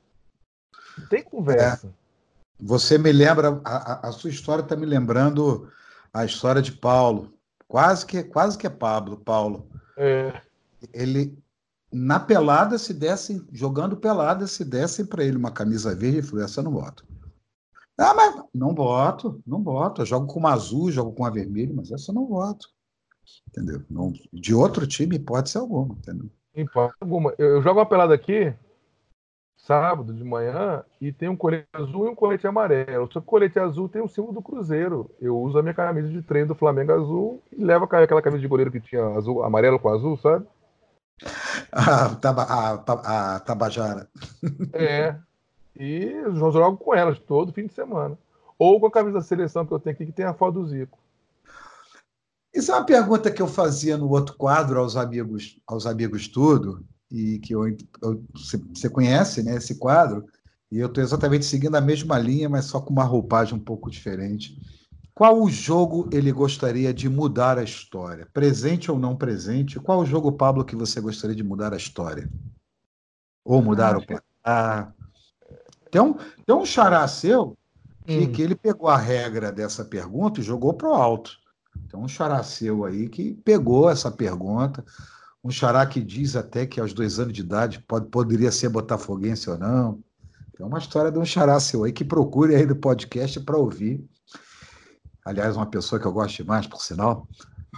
[0.99, 1.87] não tem conversa.
[1.87, 1.91] É.
[2.59, 5.71] Você me lembra, a, a sua história está me lembrando
[6.13, 7.33] a história de Paulo.
[7.69, 9.69] Quase que, quase que é Pablo, Paulo.
[9.97, 10.41] É.
[10.93, 11.37] Ele,
[11.93, 16.45] na pelada, se dessem, jogando pelada, se dessem para ele uma camisa verde, ele falou:
[16.45, 17.05] essa eu não boto.
[17.99, 20.03] Ah, mas não voto, não voto.
[20.03, 22.69] Eu jogo com uma azul, jogo com uma vermelha, mas essa eu não voto.
[23.49, 23.83] Entendeu?
[23.91, 26.31] Não, de outro time, hipótese alguma, entendeu?
[26.55, 27.35] Hipótese alguma.
[27.39, 28.55] Eu, eu jogo uma pelada aqui,
[29.57, 33.07] sábado de manhã, e tem um colete azul e um colete amarelo.
[33.13, 35.11] Só que o colete azul tem o símbolo do Cruzeiro.
[35.21, 38.49] Eu uso a minha camisa de treino do Flamengo azul e levo aquela camisa de
[38.49, 40.47] goleiro que tinha azul, amarelo com azul, sabe?
[41.73, 44.09] A, a, a, a Tabajara.
[44.73, 45.17] É,
[45.79, 48.19] e jogo com elas todo fim de semana.
[48.59, 50.67] Ou com a camisa da seleção que eu tenho aqui, que tem a foto do
[50.67, 50.99] Zico.
[52.55, 56.83] Isso é uma pergunta que eu fazia no outro quadro aos amigos, aos amigos tudo,
[57.11, 57.69] e que eu,
[58.03, 58.25] eu,
[58.75, 60.25] você conhece né, esse quadro,
[60.73, 63.91] e eu estou exatamente seguindo a mesma linha, mas só com uma roupagem um pouco
[63.91, 64.59] diferente.
[65.15, 68.29] Qual o jogo ele gostaria de mudar a história?
[68.33, 69.79] Presente ou não presente?
[69.79, 72.29] Qual o jogo, Pablo, que você gostaria de mudar a história?
[73.45, 74.96] Ou mudar ah, o placar?
[75.91, 77.57] Tem um, tem um xará seu
[78.05, 78.33] que, hum.
[78.33, 81.33] que ele pegou a regra dessa pergunta e jogou para o alto.
[81.91, 84.85] Tem um xará seu aí que pegou essa pergunta.
[85.43, 89.49] Um xará que diz até que aos dois anos de idade pode, poderia ser botafoguense
[89.49, 90.01] ou não.
[90.59, 94.03] É uma história de um xará seu aí que procure aí do podcast para ouvir.
[95.25, 97.29] Aliás, uma pessoa que eu gosto demais, por sinal,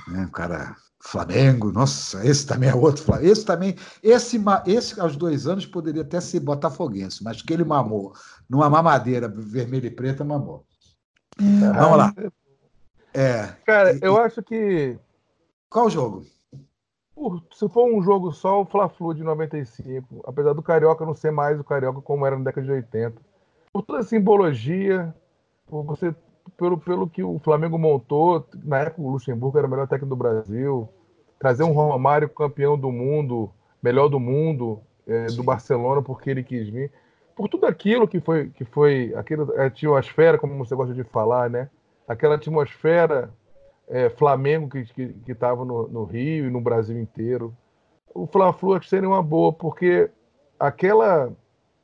[0.06, 0.26] né?
[0.26, 0.76] um cara
[1.10, 3.32] Flamengo, nossa, esse também é outro Flamengo.
[3.32, 8.12] Esse também, esse, esse aos dois anos poderia até ser botafoguense, mas que ele mamou
[8.46, 10.66] numa mamadeira vermelha e preta, mamou.
[11.40, 12.14] Ah, Vamos lá.
[13.14, 13.46] É.
[13.64, 14.98] Cara, e, eu acho que.
[15.70, 16.26] Qual o jogo?
[17.54, 21.58] Se for um jogo só, o Fla-Flu de 95, apesar do Carioca não ser mais
[21.58, 23.18] o Carioca como era na década de 80.
[23.72, 25.14] Por toda a simbologia,
[25.66, 26.14] por você
[26.58, 30.16] pelo, pelo que o Flamengo montou, na época o Luxemburgo era o melhor técnico do
[30.16, 30.88] Brasil,
[31.38, 33.50] trazer um Romário campeão do mundo,
[33.82, 36.92] melhor do mundo, é, do Barcelona, porque ele quis vir.
[37.34, 41.70] Por tudo aquilo que foi, que foi aquela atmosfera, como você gosta de falar, né?
[42.06, 43.30] Aquela atmosfera
[43.88, 47.54] é, Flamengo que estava no, no Rio e no Brasil inteiro.
[48.14, 50.10] O Fla-Flu acho que seria uma boa, porque
[50.58, 51.32] aquela,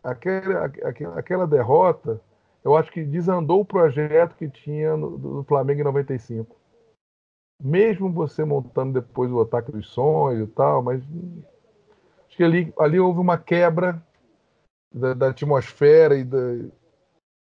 [0.03, 2.21] aquela, aquela, aquela derrota
[2.65, 6.57] eu acho que desandou o projeto que tinha no, do Flamengo em 95.
[7.63, 11.03] Mesmo você montando depois o ataque dos sonhos e tal, mas
[12.27, 14.03] acho que ali, ali houve uma quebra
[14.93, 16.39] da, da atmosfera e, da,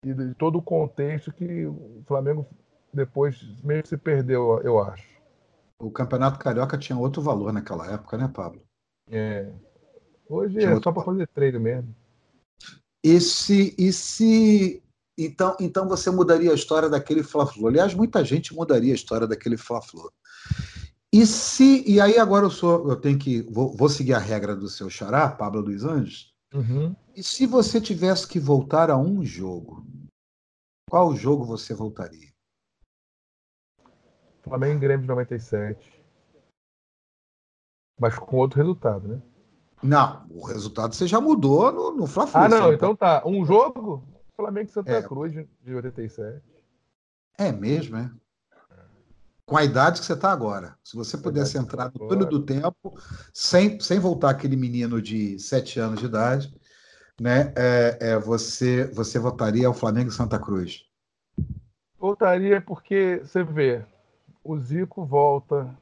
[0.05, 2.47] e de todo o contexto que o Flamengo
[2.93, 5.09] depois meio que se perdeu, eu acho.
[5.81, 8.63] O Campeonato Carioca tinha outro valor naquela época, né, Pablo?
[9.11, 9.51] É.
[10.29, 11.95] Hoje tinha é só para fazer treino mesmo.
[13.05, 14.83] E se, e se
[15.25, 17.69] então, então você mudaria a história daquele Fla-Flu.
[17.69, 20.13] Aliás, muita gente mudaria a história daquele Fla-Flu.
[21.13, 24.57] E se e aí agora eu sou eu tenho que vou, vou seguir a regra
[24.57, 26.33] do seu xará, Pablo dos Anjos.
[26.55, 26.95] Uhum.
[27.15, 29.87] E se você tivesse que voltar a um jogo,
[30.89, 32.33] qual jogo você voltaria?
[34.43, 36.03] Flamengo e Grêmio de 97.
[38.01, 39.23] Mas com outro resultado, né?
[39.83, 42.41] Não, o resultado você já mudou no, no Fla-Flu.
[42.41, 43.23] Ah, não, então tá.
[43.27, 44.03] Um jogo?
[44.37, 45.03] Flamengo e Santa é.
[45.03, 46.43] Cruz de 87.
[47.39, 48.11] É mesmo, é?
[49.45, 50.77] Com a idade que você está agora.
[50.83, 52.99] Se você pudesse entrar no túnel do tempo,
[53.35, 56.55] sem, sem voltar aquele menino de 7 anos de idade,
[57.21, 60.87] né, é, é, você, você votaria ao Flamengo e Santa Cruz?
[61.99, 63.85] Voltaria porque você vê,
[64.43, 65.77] o Zico volta,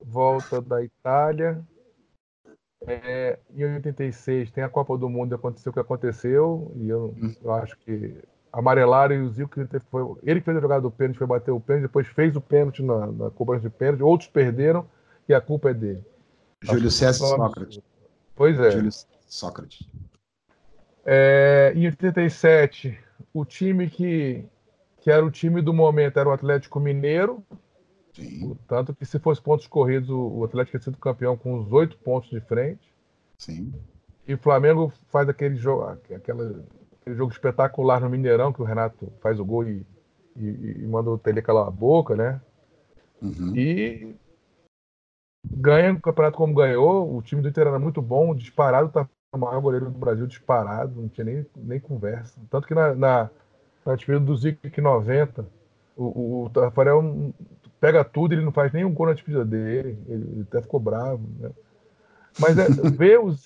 [0.00, 1.64] volta da Itália,
[2.86, 7.34] é, em 86 tem a Copa do Mundo, aconteceu o que aconteceu, e eu, hum.
[7.42, 8.14] eu acho que
[8.52, 11.60] amarelaram e o Zico foi ele que fez a jogada do pênalti, foi bater o
[11.60, 14.86] pênalti, depois fez o pênalti na, na cobrança de pênalti, outros perderam
[15.28, 16.04] e a culpa é dele.
[16.62, 17.80] Júlio César Sócrates.
[18.36, 18.70] Pois é.
[18.70, 18.90] Júlio
[19.26, 19.88] Sócrates.
[21.04, 22.98] É, em 87,
[23.32, 24.44] o time que,
[25.00, 27.44] que era o time do momento era o Atlético Mineiro,
[28.14, 28.56] Sim.
[28.68, 32.30] Tanto que se fosse pontos corridos, o Atlético tinha sido campeão com os oito pontos
[32.30, 32.94] de frente.
[33.36, 33.72] Sim.
[34.26, 35.82] E o Flamengo faz aquele jogo,
[36.14, 36.64] aquela,
[37.00, 39.84] aquele jogo espetacular no Mineirão, que o Renato faz o gol e,
[40.36, 42.40] e, e manda o Tele calar a boca, né?
[43.20, 43.56] Uhum.
[43.56, 44.14] E
[45.44, 47.16] ganha o campeonato como ganhou.
[47.16, 51.00] O time do Inter era muito bom, disparado, tá o maior goleiro do Brasil, disparado,
[51.00, 52.40] não tinha nem, nem conversa.
[52.48, 53.30] Tanto que na, na,
[53.84, 55.44] na do Zico 90,
[55.96, 57.02] o, o, o Rafael
[57.84, 61.28] pega tudo, ele não faz nenhum gol na despedida dele, ele, ele até ficou bravo.
[61.38, 61.50] Né?
[62.38, 62.66] Mas é,
[62.96, 63.36] ver, o,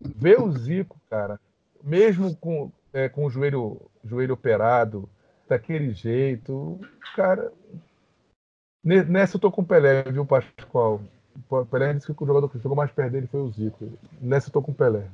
[0.00, 1.38] ver o Zico, cara,
[1.84, 5.06] mesmo com, é, com o joelho, joelho operado,
[5.46, 6.80] daquele jeito,
[7.14, 7.52] cara.
[8.82, 11.02] Nessa eu tô com o Pelé, viu, Pascoal?
[11.50, 13.86] O Pelé disse que o jogador que jogou mais perto dele foi o Zico.
[14.18, 15.06] Nessa eu tô com o Pelé.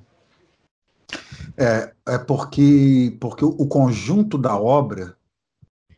[1.56, 5.17] É, é porque, porque o conjunto da obra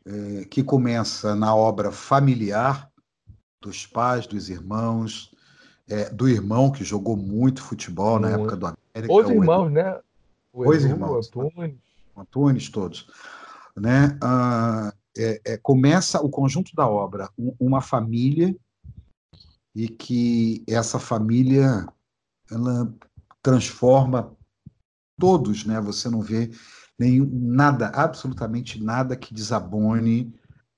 [0.07, 2.91] é, que começa na obra familiar
[3.61, 5.35] dos pais, dos irmãos,
[5.89, 9.13] é, do irmão que jogou muito futebol na época do América.
[9.13, 10.01] Os irmãos, o, né?
[10.53, 11.31] O Edu, irmãos.
[11.35, 11.79] O Antunes.
[12.17, 13.11] Antunes, todos.
[13.77, 14.17] Né?
[14.23, 18.55] Ah, é, é, começa o conjunto da obra, um, uma família,
[19.75, 21.87] e que essa família
[22.51, 22.93] ela
[23.43, 24.33] transforma
[25.19, 25.81] todos, né?
[25.81, 26.51] Você não vê
[27.01, 30.35] nenhum, nada, absolutamente nada que desabone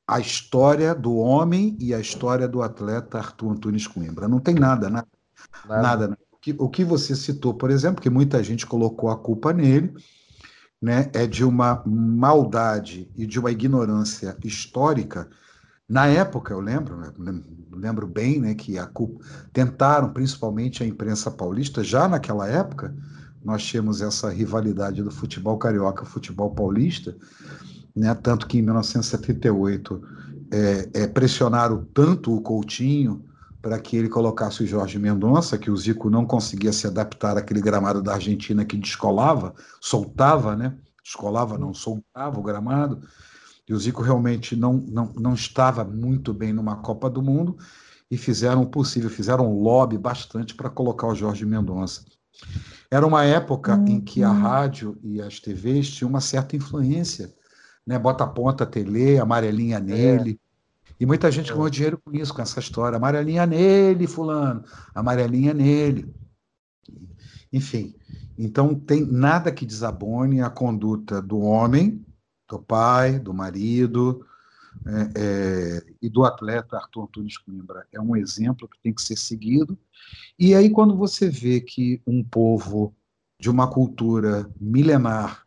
[0.07, 4.29] a história do homem e a história do atleta Arthur Antunes Coimbra.
[4.29, 5.09] Não tem nada, nada.
[5.69, 5.83] Nada.
[5.83, 6.19] nada.
[6.31, 9.93] O, que, o que você citou, por exemplo, que muita gente colocou a culpa nele,
[10.81, 15.29] né, é de uma maldade e de uma ignorância histórica.
[15.89, 17.41] Na época, eu lembro, né,
[17.73, 22.95] lembro bem, né, que a culpa, tentaram, principalmente a imprensa paulista, já naquela época,
[23.45, 27.17] nós tínhamos essa rivalidade do futebol carioca, futebol paulista,
[27.95, 28.15] né?
[28.15, 30.03] tanto que em 1978
[30.53, 33.25] é, é, pressionaram tanto o Coutinho
[33.61, 37.61] para que ele colocasse o Jorge Mendonça, que o Zico não conseguia se adaptar àquele
[37.61, 40.77] gramado da Argentina que descolava, soltava, né?
[41.03, 43.01] Descolava, não soltava o gramado.
[43.69, 47.57] E o Zico realmente não, não, não estava muito bem numa Copa do Mundo
[48.11, 52.05] e fizeram o possível, fizeram lobby bastante para colocar o Jorge Mendonça.
[52.93, 53.89] Era uma época uhum.
[53.89, 54.43] em que a uhum.
[54.43, 57.35] rádio e as TVs tinham uma certa influência,
[57.87, 57.99] né?
[57.99, 59.81] Bota a ponta, tele, amarelinha é.
[59.81, 60.39] nele.
[60.91, 60.93] É.
[61.01, 61.55] E muita gente é.
[61.55, 62.99] ganhou dinheiro com isso, com essa história.
[62.99, 64.63] Amarelinha nele, fulano.
[64.95, 66.15] Amarelinha nele.
[67.51, 67.95] Enfim,
[68.37, 72.05] então tem nada que desabone a conduta do homem,
[72.47, 74.23] do pai, do marido,
[74.87, 77.87] é, é, e do atleta Arthur Antunes Coimbra.
[77.91, 79.79] É um exemplo que tem que ser seguido.
[80.39, 82.95] E aí, quando você vê que um povo
[83.39, 85.47] de uma cultura milenar,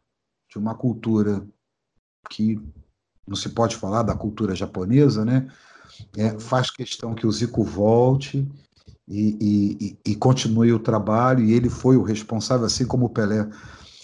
[0.50, 1.46] de uma cultura
[2.30, 2.60] que
[3.28, 5.50] não se pode falar da cultura japonesa, né?
[6.18, 8.48] É, faz questão que o Zico volte
[9.08, 13.48] e, e, e, continue o trabalho, e ele foi o responsável, assim como o Pelé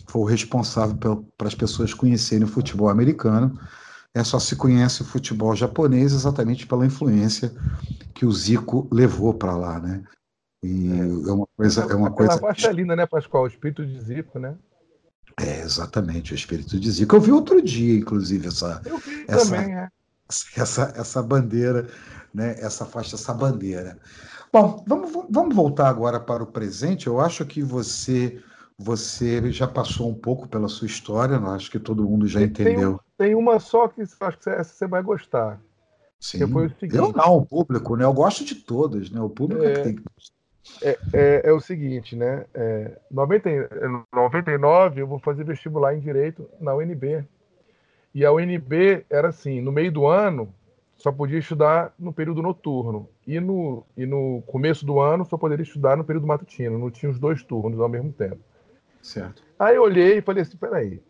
[0.07, 3.57] foi o responsável para as pessoas conhecerem o futebol americano
[4.13, 7.53] é só se conhece o futebol japonês exatamente pela influência
[8.13, 10.03] que o Zico levou para lá, né?
[10.63, 12.37] E é, é uma coisa, é uma coisa.
[12.37, 13.43] faixa linda, né, Pascoal?
[13.43, 14.55] O espírito de Zico, né?
[15.39, 17.15] É, exatamente, o espírito de Zico.
[17.15, 18.81] Eu vi outro dia, inclusive, essa.
[18.85, 19.89] Eu vi essa, também, é.
[20.55, 21.87] Essa, essa bandeira,
[22.33, 22.55] né?
[22.59, 23.97] Essa faixa, essa bandeira.
[24.53, 27.07] Bom, vamos, vamos voltar agora para o presente.
[27.07, 28.41] Eu acho que você
[28.77, 32.99] você já passou um pouco pela sua história, acho que todo mundo já entendeu.
[33.15, 35.61] Tem, tem uma só que acho que essa você vai gostar.
[36.19, 36.39] Sim.
[36.39, 38.05] Seguinte, eu não, o público, né?
[38.05, 39.19] Eu gosto de todas, né?
[39.21, 40.03] O público é, é que tem que.
[40.81, 42.45] É, é, é, o seguinte, né?
[42.53, 43.49] É, 90,
[44.13, 47.25] 99 eu vou fazer vestibular em Direito na UNB.
[48.13, 50.53] E a UNB era assim, no meio do ano
[50.97, 53.09] só podia estudar no período noturno.
[53.25, 56.77] E no, e no começo do ano só poderia estudar no período matutino.
[56.77, 58.39] Não tinha os dois turnos ao mesmo tempo.
[59.01, 59.43] Certo.
[59.57, 61.01] Aí eu olhei e falei assim, peraí,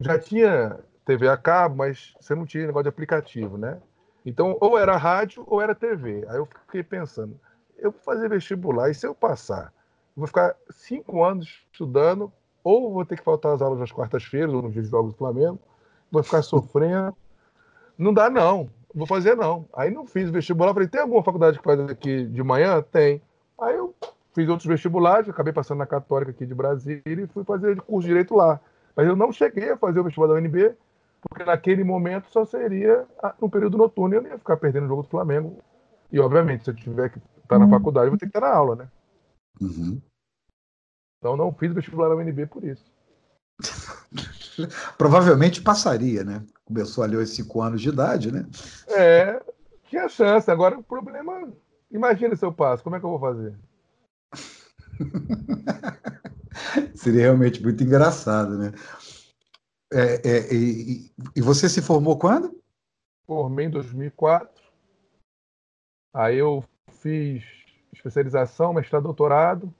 [0.00, 3.80] já tinha TV a cabo, mas você não tinha negócio de aplicativo, né?
[4.24, 6.26] Então, ou era rádio ou era TV.
[6.28, 7.40] Aí eu fiquei pensando,
[7.78, 9.72] eu vou fazer vestibular, e se eu passar?
[10.16, 12.32] Eu vou ficar cinco anos estudando,
[12.64, 15.18] ou vou ter que faltar as aulas nas quartas-feiras, ou nos dias de jogos do
[15.18, 15.58] Flamengo,
[16.10, 17.14] vou ficar sofrendo.
[17.98, 18.68] Não dá, não.
[18.94, 19.66] Vou fazer, não.
[19.74, 20.72] Aí não fiz vestibular.
[20.72, 22.82] Falei, tem alguma faculdade que faz aqui de manhã?
[22.82, 23.20] Tem.
[23.60, 23.94] Aí eu
[24.34, 28.08] fiz outros vestibulares, acabei passando na Católica aqui de Brasília e fui fazer curso de
[28.08, 28.60] Direito lá.
[28.94, 30.74] Mas eu não cheguei a fazer o vestibular da UNB,
[31.22, 33.04] porque naquele momento só seria
[33.40, 35.58] no período noturno e eu não ia ficar perdendo o jogo do Flamengo.
[36.10, 37.70] E, obviamente, se eu tiver que estar na uhum.
[37.70, 38.90] faculdade, vou ter que estar na aula, né?
[39.60, 40.00] Uhum.
[41.18, 42.84] Então, não fiz vestibular da UNB por isso.
[44.98, 46.44] Provavelmente passaria, né?
[46.64, 48.46] Começou ali aos 5 anos de idade, né?
[48.88, 49.42] É,
[49.88, 50.50] tinha chance.
[50.50, 51.52] Agora, o problema.
[51.90, 53.56] Imagina se eu passo, como é que eu vou fazer?
[56.94, 58.72] Seria realmente muito engraçado, né?
[59.92, 62.60] É, é, e, e, você se formou quando?
[63.24, 64.50] Formei em 2004.
[66.12, 66.64] Aí eu
[67.00, 67.44] fiz
[67.92, 69.72] especialização, mestrado, doutorado,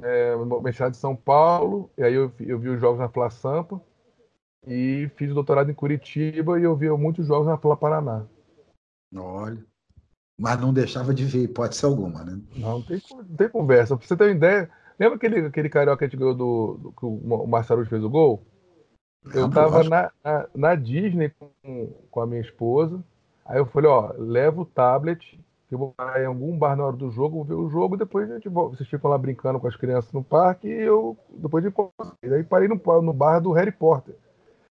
[0.00, 1.90] é, mestrado em São Paulo.
[1.96, 3.80] E aí eu, eu vi os jogos na Fla Sampa
[4.66, 8.26] e fiz doutorado em Curitiba e eu vi muitos jogos na Fla Paraná.
[9.14, 9.64] Olha.
[10.38, 12.40] Mas não deixava de ver hipótese alguma, né?
[12.56, 13.96] Não, não tem, não tem conversa.
[13.96, 16.92] Pra você ter uma ideia, lembra aquele, aquele carioca que a gente ganhou do, do
[16.92, 18.44] que o Marcelo fez o gol?
[19.32, 23.04] Eu tava na, na, na, Disney com, com a minha esposa.
[23.44, 25.38] Aí eu falei, ó, leva o tablet,
[25.72, 28.34] eu vou em algum bar na hora do jogo, vou ver o jogo, depois a
[28.34, 31.72] gente vocês ficam lá brincando com as crianças no parque e eu depois de
[32.22, 34.14] Aí parei no, no bar do Harry Potter.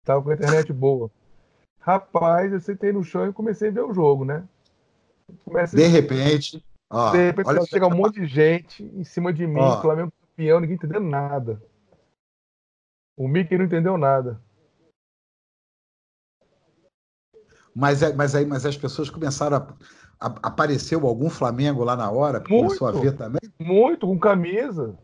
[0.04, 1.10] Tava com a internet boa.
[1.80, 4.44] Rapaz, eu sentei no chão e comecei a ver o jogo, né?
[5.74, 6.64] De repente.
[6.90, 10.12] Ó, de repente olha chega um monte de gente em cima de mim, ó, Flamengo
[10.42, 11.62] campeão, ninguém entendeu nada.
[13.18, 14.42] O Mickey não entendeu nada.
[17.74, 19.76] Mas, é, mas aí mas as pessoas começaram a, a,
[20.22, 23.42] apareceu algum Flamengo lá na hora, muito, começou a ver também?
[23.60, 24.96] Muito, com camisa.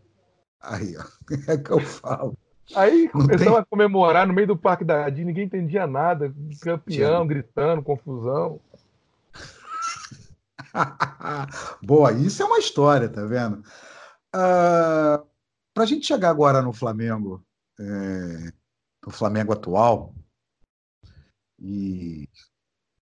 [0.61, 1.03] Aí, ó,
[1.51, 2.37] é que eu falo.
[2.75, 3.57] Aí começou tem...
[3.57, 8.59] a comemorar no meio do Parque da Disney, ninguém entendia nada, campeão, gritando, confusão.
[11.81, 13.57] Boa, isso é uma história, tá vendo?
[13.57, 13.63] Uh,
[14.35, 15.23] ah,
[15.73, 17.43] Para a gente chegar agora no Flamengo,
[17.79, 18.51] é,
[19.05, 20.13] no Flamengo atual,
[21.57, 22.29] e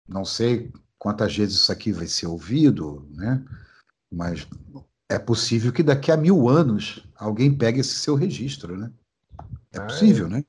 [0.06, 0.70] não sei
[1.02, 3.42] quantas vezes isso aqui vai ser ouvido, né?
[4.08, 4.46] Mas
[5.08, 8.88] é possível que daqui a mil anos alguém pegue esse seu registro, né?
[9.72, 10.44] É possível, né?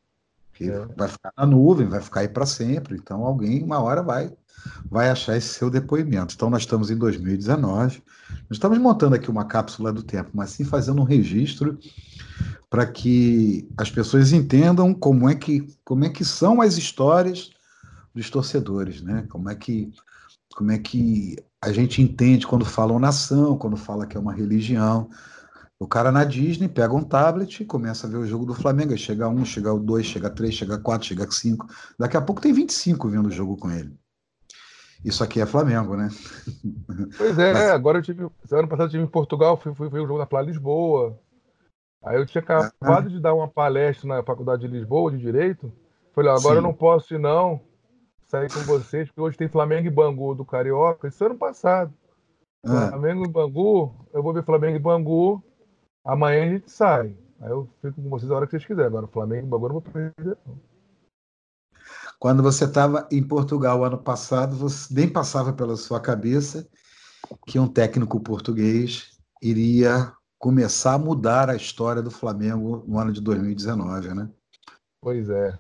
[0.54, 0.86] Que é.
[0.96, 2.96] vai ficar na nuvem, vai ficar aí para sempre.
[2.96, 4.32] Então alguém uma hora vai
[4.92, 6.36] vai achar esse seu depoimento.
[6.36, 8.04] Então nós estamos em 2019.
[8.30, 11.80] Nós estamos montando aqui uma cápsula do tempo, mas sim fazendo um registro
[12.70, 17.50] para que as pessoas entendam como é que como é que são as histórias
[18.14, 19.26] dos torcedores, né?
[19.30, 19.92] Como é que
[20.54, 25.10] como é que a gente entende quando falam nação, quando fala que é uma religião.
[25.80, 28.92] O cara na Disney pega um tablet e começa a ver o jogo do Flamengo.
[28.92, 31.68] Aí chega um, chega dois, chega três, chega quatro, chega cinco.
[31.98, 33.94] Daqui a pouco tem 25 vendo o jogo com ele.
[35.04, 36.10] Isso aqui é Flamengo, né?
[37.18, 37.72] Pois é, Mas...
[37.72, 38.24] agora eu tive.
[38.24, 41.20] Ano passado eu estive em Portugal, fui, fui ver o jogo da Playa Lisboa.
[42.04, 45.72] Aí eu tinha acabado de dar uma palestra na Faculdade de Lisboa de Direito.
[46.14, 46.58] Falei, agora Sim.
[46.58, 47.60] eu não posso ir, não
[48.34, 51.08] sair com vocês, porque hoje tem Flamengo e Bangu do Carioca.
[51.08, 51.94] Isso ano passado.
[52.66, 52.90] É.
[52.90, 55.44] Flamengo e Bangu, eu vou ver Flamengo e Bangu.
[56.04, 57.16] Amanhã a gente sai.
[57.40, 58.88] Aí eu fico com vocês a hora que vocês quiserem.
[58.88, 60.58] Agora, Flamengo e Bangu eu não vou perder, não.
[62.18, 66.68] Quando você estava em Portugal ano passado, você nem passava pela sua cabeça
[67.46, 73.22] que um técnico português iria começar a mudar a história do Flamengo no ano de
[73.22, 74.30] 2019, né?
[75.02, 75.60] Pois é.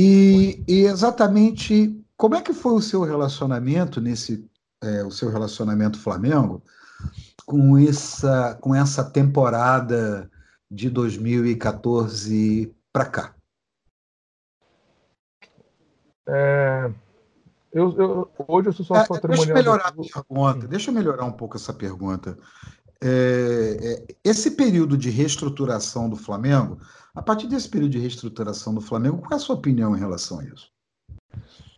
[0.00, 4.48] E, e, exatamente como é que foi o seu relacionamento nesse
[4.80, 6.62] é, o seu relacionamento Flamengo
[7.44, 10.30] com essa com essa temporada
[10.70, 13.34] de 2014 para cá?
[16.28, 16.92] É,
[17.72, 19.46] eu, eu, hoje eu sou sócio é, patrimonial.
[19.46, 20.02] Deixa eu melhorar do...
[20.02, 20.68] a pergunta.
[20.68, 22.38] Deixa eu melhorar um pouco essa pergunta.
[23.02, 26.78] É, é, esse período de reestruturação do Flamengo
[27.14, 30.40] a partir desse período de reestruturação do Flamengo, qual é a sua opinião em relação
[30.40, 30.70] a isso?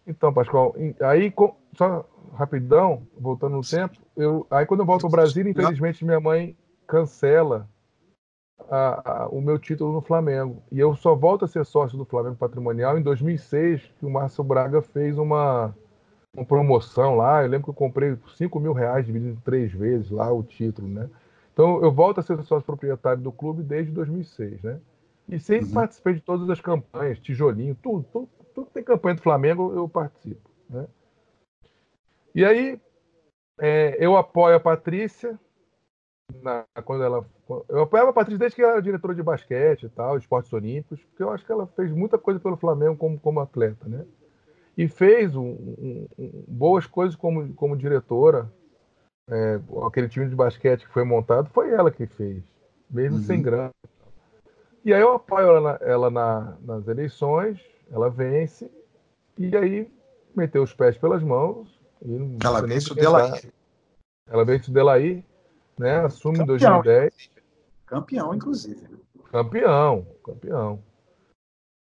[0.06, 1.32] Então, Pascoal, aí,
[1.76, 6.56] só rapidão, voltando no tempo, eu, aí quando eu volto ao Brasil, infelizmente minha mãe
[6.86, 7.68] cancela
[8.68, 10.62] a, a, o meu título no Flamengo.
[10.70, 14.44] E eu só volto a ser sócio do Flamengo Patrimonial em 2006, que o Márcio
[14.44, 15.74] Braga fez uma,
[16.34, 17.42] uma promoção lá.
[17.42, 20.88] Eu lembro que eu comprei 5 mil reais, dividido em três vezes lá o título,
[20.88, 21.08] né?
[21.52, 24.80] Então eu volto a ser sócio proprietário do clube desde 2006, né?
[25.30, 25.74] E sempre uhum.
[25.74, 29.88] participei de todas as campanhas, tijolinho, tudo, tudo, tudo que tem campanha do Flamengo, eu
[29.88, 30.50] participo.
[30.68, 30.86] Né?
[32.34, 32.80] E aí,
[33.60, 35.38] é, eu apoio a Patrícia,
[36.42, 37.24] na, quando ela.
[37.68, 41.00] Eu apoiava a Patrícia desde que ela era diretora de basquete e tal, esportes olímpicos,
[41.04, 44.04] porque eu acho que ela fez muita coisa pelo Flamengo como, como atleta, né?
[44.76, 48.50] E fez um, um, um, boas coisas como, como diretora.
[49.28, 52.42] É, aquele time de basquete que foi montado foi ela que fez,
[52.90, 53.22] mesmo uhum.
[53.22, 53.70] sem grana.
[54.84, 57.60] E aí eu apoio ela, na, ela na, nas eleições,
[57.90, 58.70] ela vence,
[59.36, 59.92] e aí
[60.34, 61.78] meteu os pés pelas mãos.
[62.42, 63.52] ela vence o Delaí.
[64.26, 65.24] Ela vence o Delaí,
[65.78, 66.00] né?
[66.00, 67.30] Assume em 2010.
[67.84, 68.86] Campeão, inclusive.
[69.30, 70.82] Campeão, campeão.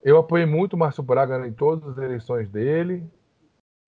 [0.02, 3.02] Eu apoiei muito o Márcio Braga em todas as eleições dele.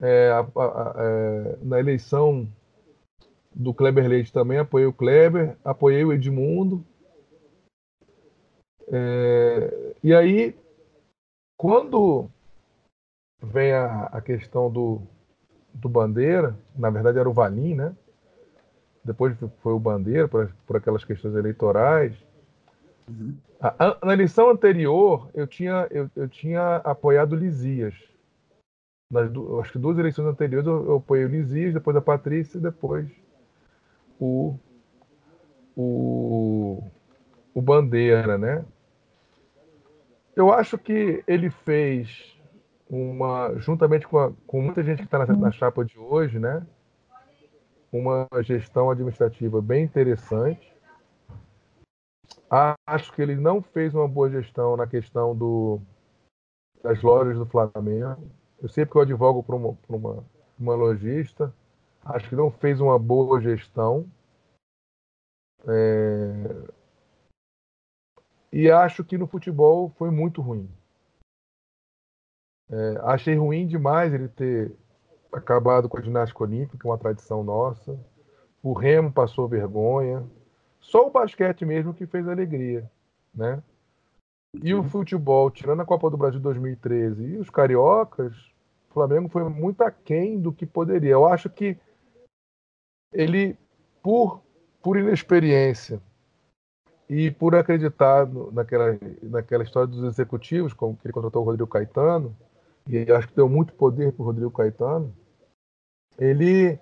[0.00, 2.48] É, a, a, é, na eleição
[3.54, 6.84] do Kleber Leite também apoiei o Kleber, apoiei o Edmundo,
[8.88, 10.54] é, e aí,
[11.56, 12.28] quando
[13.42, 15.02] vem a, a questão do,
[15.74, 17.94] do Bandeira, na verdade era o Valim, né?
[19.04, 22.16] Depois foi o Bandeira, por, por aquelas questões eleitorais.
[23.08, 23.36] Uhum.
[23.60, 27.94] A, a, na eleição anterior, eu tinha, eu, eu tinha apoiado o Lisias.
[29.10, 29.30] Nas,
[29.60, 33.08] acho que duas eleições anteriores eu, eu apoiei o Lisias, depois a Patrícia e depois
[34.20, 34.58] o,
[35.76, 36.82] o,
[37.54, 38.64] o Bandeira, né?
[40.36, 42.36] Eu acho que ele fez
[42.90, 46.64] uma, juntamente com, a, com muita gente que está na, na chapa de hoje, né?
[47.90, 50.76] Uma gestão administrativa bem interessante.
[52.86, 55.80] Acho que ele não fez uma boa gestão na questão do,
[56.82, 58.30] das lojas do Flamengo.
[58.62, 60.24] Eu sei porque eu advogo para uma, uma,
[60.58, 61.52] uma lojista.
[62.04, 64.06] Acho que não fez uma boa gestão.
[65.66, 66.75] É,
[68.56, 70.66] e acho que no futebol foi muito ruim.
[72.70, 74.74] É, achei ruim demais ele ter
[75.30, 78.00] acabado com a ginástica olímpica, uma tradição nossa.
[78.62, 80.26] O Remo passou vergonha.
[80.80, 82.90] Só o basquete mesmo que fez alegria,
[83.34, 83.62] né?
[84.62, 88.34] E o futebol, tirando a Copa do Brasil 2013 e os cariocas,
[88.88, 91.10] o Flamengo foi muito aquém do que poderia.
[91.10, 91.78] Eu acho que
[93.12, 93.54] ele,
[94.02, 94.40] por,
[94.82, 96.00] por inexperiência,
[97.08, 102.36] e por acreditar naquela, naquela história dos executivos, como que ele contratou o Rodrigo Caetano,
[102.88, 105.12] e acho que deu muito poder para o Rodrigo Caetano,
[106.18, 106.78] ele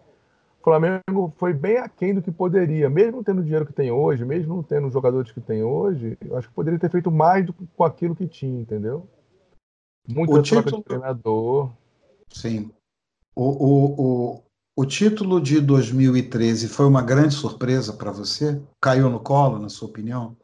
[0.65, 4.63] Flamengo foi bem aquém do que poderia, mesmo tendo o dinheiro que tem hoje, mesmo
[4.63, 7.85] tendo os jogadores que tem hoje, eu acho que poderia ter feito mais do com
[7.85, 9.07] aquilo que tinha, entendeu?
[10.09, 11.71] Muita O título- de treinador.
[12.31, 12.73] Sim.
[13.37, 14.44] O, o, o,
[14.77, 18.63] o título de 2013 foi uma grande surpresa para você?
[18.81, 20.37] Caiu no colo, na sua opinião?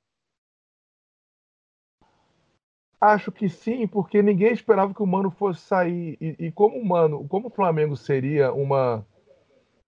[3.01, 6.19] Acho que sim, porque ninguém esperava que o Mano fosse sair.
[6.21, 9.05] E, e como o Mano, como o Flamengo seria uma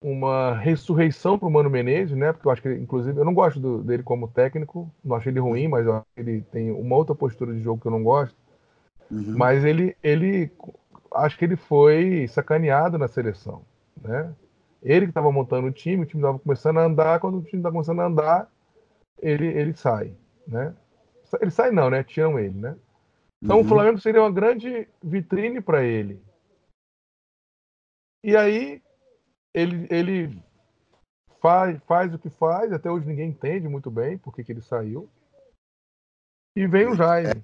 [0.03, 2.33] uma ressurreição para o Mano Menezes, né?
[2.33, 5.29] Porque eu acho que, ele, inclusive, eu não gosto do- dele como técnico, não acho
[5.29, 5.87] ele ruim, mas
[6.17, 8.37] ele tem uma outra postura de jogo que eu não gosto.
[9.11, 9.39] Uhum.
[9.39, 10.51] Mas ele, ele,
[11.15, 13.63] acho que ele foi sacaneado na seleção,
[14.03, 14.35] né?
[14.83, 17.61] Ele que estava montando o time, o time estava começando a andar, quando o time
[17.61, 18.53] está começando a andar,
[19.21, 20.75] ele, ele sai, né?
[21.41, 22.03] Ele sai não, né?
[22.03, 22.77] Tiram ele, né?
[23.43, 23.65] Então Uhum.
[23.65, 26.23] o Flamengo seria uma grande vitrine para ele.
[28.25, 28.83] E aí
[29.55, 30.43] ele, ele
[31.41, 34.63] faz, faz o que faz, até hoje ninguém entende muito bem por que, que ele
[34.63, 35.09] saiu.
[36.57, 37.43] E vem o Jaime.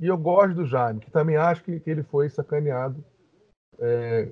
[0.00, 3.04] E eu gosto do Jaime, que também acho que, que ele foi sacaneado
[3.78, 4.28] é,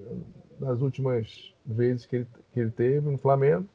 [0.58, 3.66] nas últimas vezes que ele, que ele teve no Flamengo.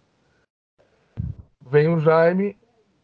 [1.67, 2.57] Vem o Jaime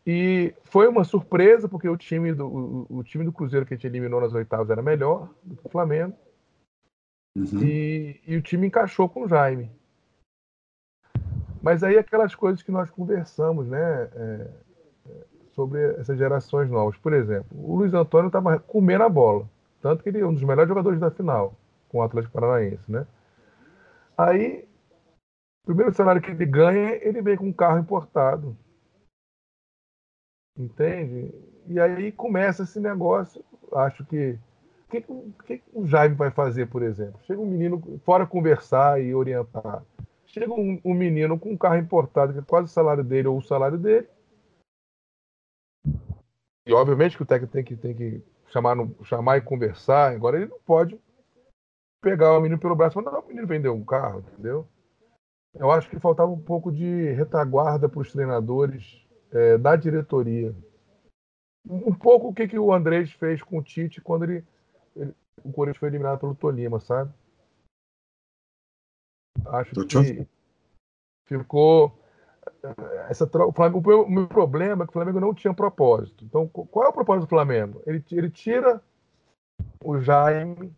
[0.06, 3.78] e foi uma surpresa, porque o time do, o, o time do Cruzeiro que a
[3.78, 6.16] gente eliminou nas oitavas era melhor do que o Flamengo.
[7.38, 7.64] Uhum.
[7.64, 9.72] E, e o time encaixou com o Jaime.
[11.62, 14.10] Mas aí aquelas coisas que nós conversamos, né?
[14.16, 14.48] é,
[15.08, 16.98] é, sobre essas gerações novas.
[16.98, 19.48] Por exemplo, o Luiz Antônio estava comendo a bola.
[19.82, 21.56] Tanto que ele é um dos melhores jogadores da final
[21.92, 23.06] com o Atlético Paranaense, né?
[24.18, 24.64] Aí,
[25.64, 28.56] o primeiro salário que ele ganha, ele vem com um carro importado.
[30.58, 31.34] Entende?
[31.68, 33.44] E aí começa esse negócio.
[33.74, 34.38] Acho que
[34.88, 35.02] o que,
[35.58, 37.20] que o- Jaime vai fazer, por exemplo?
[37.24, 39.84] Chega um menino, fora conversar e orientar,
[40.26, 43.38] chega um, um menino com um carro importado, que é quase o salário dele ou
[43.38, 44.08] o salário dele.
[46.66, 50.14] E obviamente que o técnico tem que, tem que chamar, chamar e conversar.
[50.14, 51.00] Agora ele não pode
[52.02, 54.68] pegar o menino pelo braço e não, o menino vendeu um carro, entendeu?
[55.54, 60.56] Eu acho que faltava um pouco de retaguarda para os treinadores eh, da diretoria.
[61.70, 64.44] Um pouco o que, que o Andrés fez com o Tite quando ele,
[64.96, 67.14] ele- o Corinthians foi eliminado pelo Tolima, sabe?
[69.46, 70.28] Acho Tô que
[71.28, 72.00] ficou
[73.10, 76.24] essa o, Flamengo- o meu- problema é que o Flamengo não tinha propósito.
[76.26, 77.82] Então, qu- qual é o propósito do Flamengo?
[77.86, 78.82] Ele, ele tira
[79.84, 80.74] o Jaime,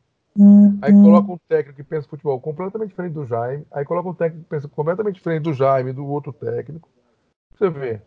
[0.81, 4.43] aí coloca um técnico que pensa futebol completamente diferente do Jaime, aí coloca um técnico
[4.43, 6.89] que pensa completamente diferente do Jaime e do outro técnico.
[7.53, 8.01] Você vê,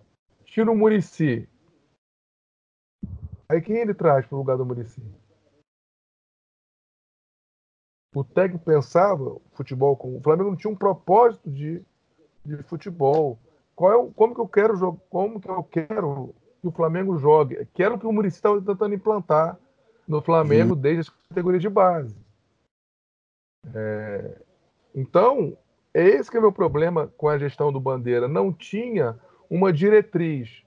[0.45, 1.49] tira o Murici.
[3.49, 5.01] Aí quem ele traz para o lugar do Murici?
[8.15, 11.85] O técnico pensava futebol com o Flamengo não tinha um propósito de,
[12.45, 13.39] de futebol.
[13.75, 14.99] Qual é o, como que eu quero jogar?
[15.11, 17.69] Como que eu quero que o Flamengo jogue?
[17.75, 19.59] Quero que o Murici estava tentando implantar
[20.07, 22.17] no Flamengo desde as categorias de base.
[23.75, 24.41] É,
[24.95, 25.57] então,
[25.93, 28.29] esse que é o meu problema com a gestão do Bandeira.
[28.29, 29.19] Não tinha
[29.51, 30.63] uma diretriz.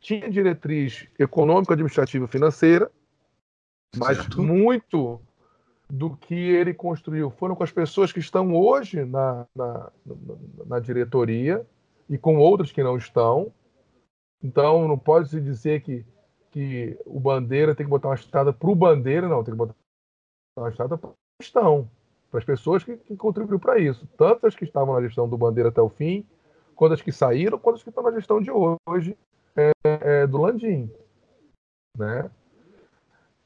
[0.00, 2.90] Tinha diretriz econômica, administrativa e financeira,
[3.96, 4.42] mas Certo.
[4.42, 5.20] muito
[5.88, 9.92] do que ele construiu foram com as pessoas que estão hoje na, na-
[10.66, 11.64] na diretoria
[12.08, 13.52] e com outras que não estão.
[14.42, 16.04] Então, não pode se dizer que,
[16.52, 19.74] que o Bandeira tem que botar uma estrada para o Bandeira, não, tem que botar
[20.56, 21.88] uma estrada para a gestão,
[22.30, 24.06] para as pessoas que, que contribuíram para isso.
[24.16, 26.24] Tanto as que estavam na gestão do Bandeira até o fim,
[26.76, 29.16] quanto as que saíram, quanto as que estão na gestão de hoje
[29.56, 30.90] é, é, do Landim.
[31.98, 32.30] Né?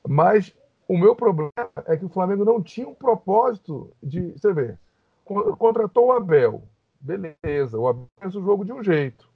[0.06, 0.54] Mas
[0.88, 1.52] o meu problema
[1.86, 4.32] é que o Flamengo não tinha um propósito de.
[4.32, 4.76] Você vê,
[5.24, 6.62] con- contratou o Abel.
[7.00, 9.28] Beleza, o Abel fez o jogo de um jeito.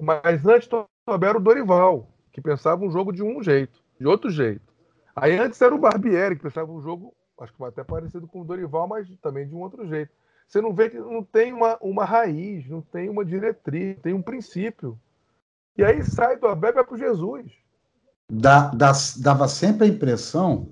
[0.00, 4.06] Mas antes do Abel era o Dorival, que pensava um jogo de um jeito, de
[4.08, 4.74] outro jeito.
[5.14, 8.44] Aí antes era o Barbieri, que pensava um jogo, acho que até parecido com o
[8.44, 10.10] Dorival, mas também de um outro jeito.
[10.48, 14.20] Você não vê que não tem uma, uma raiz, não tem uma diretriz, tem um
[14.20, 14.98] princípio.
[15.78, 17.52] E aí sai do Abel e vai para o Jesus.
[18.28, 20.68] Dá- dá- dava sempre a impressão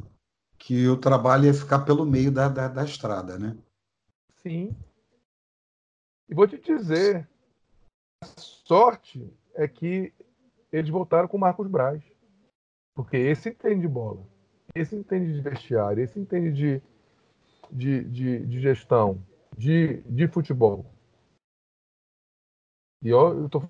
[0.59, 3.57] que o trabalho ia ficar pelo meio da, da, da estrada, né?
[4.43, 4.75] Sim.
[6.29, 7.29] E vou te dizer,
[8.21, 10.13] a sorte é que
[10.73, 12.03] eles voltaram com o Marcos Braz.
[12.95, 14.27] Porque esse entende de bola,
[14.75, 16.83] esse entende de vestiário, esse entende de,
[17.71, 19.23] de, de, de gestão,
[19.57, 20.85] de, de futebol.
[23.03, 23.63] E eu, eu tô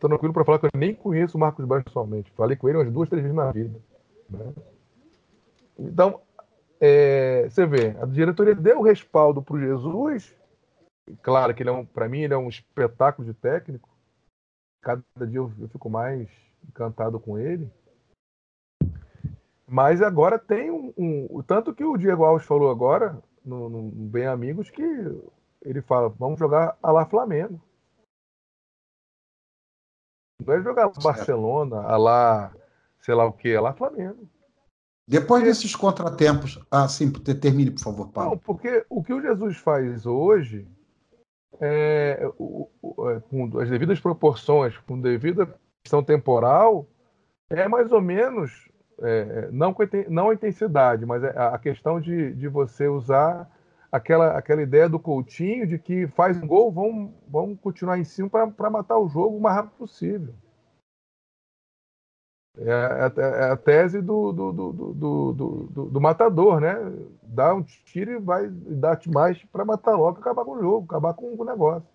[0.00, 2.30] tranquilo para falar que eu nem conheço o Marcos Braz pessoalmente.
[2.32, 3.80] Falei com ele umas duas, três vezes na vida.
[4.28, 4.54] né?
[5.78, 6.20] Então,
[6.80, 10.36] é, você vê, a diretoria deu respaldo para o Jesus
[11.22, 13.88] claro que ele é um, para mim ele é um espetáculo de técnico.
[14.80, 16.28] Cada dia eu, eu fico mais
[16.68, 17.70] encantado com ele.
[19.66, 24.26] Mas agora tem um, um, Tanto que o Diego Alves falou agora, no, no, Bem
[24.26, 24.82] Amigos, que
[25.62, 27.60] ele fala: vamos jogar a lá Flamengo.
[30.44, 31.02] Não é jogar certo.
[31.02, 32.54] Barcelona, a lá,
[33.00, 34.28] sei lá o que, a lá Flamengo.
[35.06, 38.30] Depois desses contratempos, ah, sim, termine, por favor, Paulo.
[38.32, 40.68] Não, porque o que o Jesus faz hoje,
[41.60, 45.48] é, o, o, é, com as devidas proporções, com devida
[45.82, 46.86] questão temporal,
[47.50, 48.68] é mais ou menos,
[49.00, 53.48] é, não, com, não a intensidade, mas é a questão de, de você usar
[53.90, 58.28] aquela, aquela ideia do Coutinho de que faz um gol, vão, vão continuar em cima
[58.28, 60.34] para matar o jogo o mais rápido possível.
[62.60, 66.74] É, é, é a tese do, do, do, do, do, do matador, né?
[67.22, 71.14] Dá um tiro e vai dar mais para matar logo, acabar com o jogo, acabar
[71.14, 71.88] com o negócio.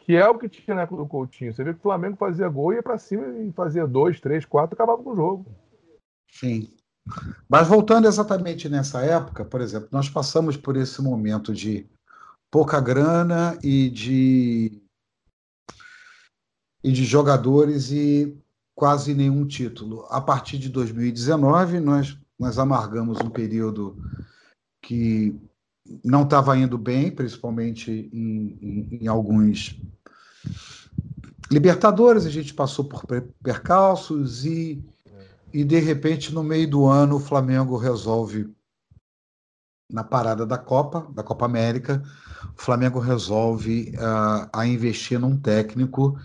[0.00, 1.52] Que é o que tinha na época do Coutinho.
[1.52, 4.74] Você vê que o Flamengo fazia gol, ia para cima e fazia dois, três, quatro,
[4.74, 5.46] acabava com o jogo.
[6.30, 6.74] Sim.
[7.48, 11.86] Mas voltando exatamente nessa época, por exemplo, nós passamos por esse momento de
[12.50, 14.82] pouca grana e de
[16.84, 18.36] e de jogadores e
[18.74, 20.06] quase nenhum título.
[20.10, 23.96] A partir de 2019, nós, nós amargamos um período
[24.80, 25.34] que
[26.04, 29.80] não estava indo bem, principalmente em, em, em, alguns
[31.50, 33.04] Libertadores, a gente passou por
[33.42, 34.82] percalços e,
[35.52, 38.50] e, de repente, no meio do ano, o Flamengo resolve,
[39.92, 42.02] na parada da Copa, da Copa América,
[42.56, 46.18] o Flamengo resolve uh, a investir num técnico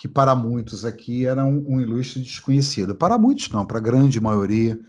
[0.00, 2.94] que para muitos aqui era um, um ilustre desconhecido.
[2.94, 4.80] Para muitos não, para a grande maioria,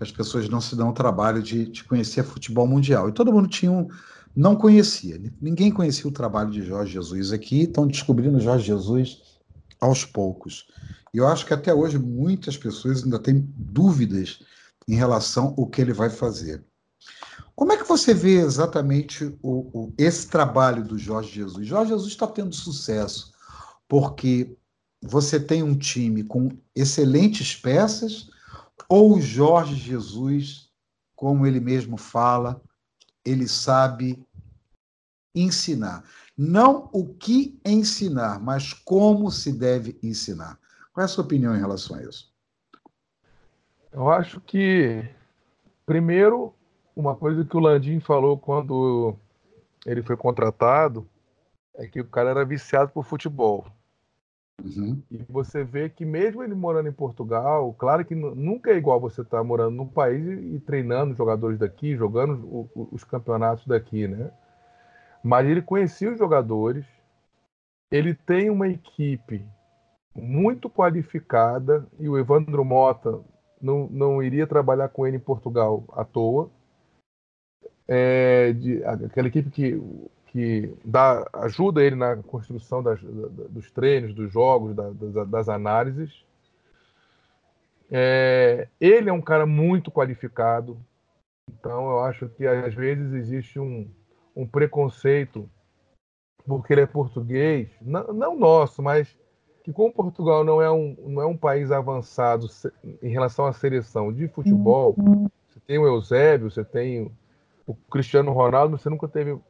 [0.00, 3.08] as pessoas não se dão o trabalho de, de conhecer futebol mundial.
[3.08, 3.86] E todo mundo tinha um,
[4.34, 9.38] não conhecia, ninguém conhecia o trabalho de Jorge Jesus aqui, estão descobrindo Jorge Jesus
[9.80, 10.66] aos poucos.
[11.14, 14.40] E eu acho que até hoje muitas pessoas ainda têm dúvidas
[14.88, 16.64] em relação ao que ele vai fazer.
[17.54, 21.64] Como é que você vê exatamente o, o, esse trabalho do Jorge Jesus?
[21.64, 23.35] Jorge Jesus está tendo sucesso
[23.88, 24.56] porque
[25.02, 28.30] você tem um time com excelentes peças,
[28.88, 30.70] ou Jorge Jesus,
[31.14, 32.60] como ele mesmo fala,
[33.24, 34.24] ele sabe
[35.34, 36.04] ensinar.
[36.36, 40.58] Não o que ensinar, mas como se deve ensinar.
[40.92, 42.32] Qual é a sua opinião em relação a isso?
[43.92, 45.08] Eu acho que,
[45.84, 46.54] primeiro,
[46.94, 49.16] uma coisa que o Landim falou quando
[49.84, 51.08] ele foi contratado
[51.74, 53.66] é que o cara era viciado por futebol.
[54.64, 55.02] Uhum.
[55.10, 59.20] E você vê que mesmo ele morando em Portugal, claro que nunca é igual você
[59.20, 63.66] estar tá morando num país e, e treinando jogadores daqui, jogando o, o, os campeonatos
[63.66, 64.30] daqui, né?
[65.22, 66.86] Mas ele conhecia os jogadores,
[67.90, 69.44] ele tem uma equipe
[70.14, 73.20] muito qualificada e o Evandro Mota
[73.60, 76.50] não, não iria trabalhar com ele em Portugal à toa.
[77.88, 79.80] É, de, aquela equipe que
[80.36, 86.26] que dá, ajuda ele na construção das, dos treinos, dos jogos, da, das, das, análises.
[87.90, 90.76] É, ele é um cara muito qualificado,
[91.48, 93.88] então eu acho que às vezes existe um,
[94.36, 95.48] um preconceito
[96.46, 99.16] porque ele é português, não, não, nosso, mas
[99.64, 102.46] que como Portugal não é, um, não é um país avançado
[103.02, 105.30] em relação à seleção de futebol, uhum.
[105.48, 107.10] você tem o Eusébio, você tem
[107.66, 109.40] o Cristiano Ronaldo, você nunca teve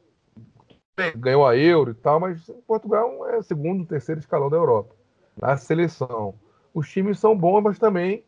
[1.15, 4.95] ganhou a Euro e tal, mas Portugal é segundo, terceiro escalão da Europa.
[5.39, 6.33] Na seleção.
[6.73, 8.23] Os times são bons, mas também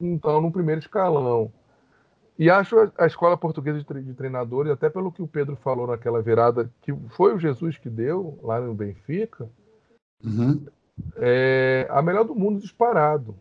[0.00, 1.52] estão no primeiro escalão.
[2.38, 6.70] E acho a escola portuguesa de treinadores, até pelo que o Pedro falou naquela virada,
[6.80, 9.48] que foi o Jesus que deu lá no Benfica,
[10.24, 10.64] uhum.
[11.16, 13.36] é a melhor do mundo disparado.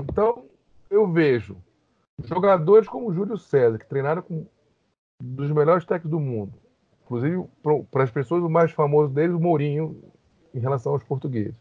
[0.00, 0.46] Então,
[0.90, 1.56] eu vejo
[2.24, 4.46] jogadores como o Júlio César, que treinaram com
[5.22, 6.52] dos melhores técnicos do mundo,
[7.06, 7.44] Inclusive,
[7.90, 10.02] para as pessoas, o mais famoso deles, o Mourinho,
[10.52, 11.54] em relação aos portugueses.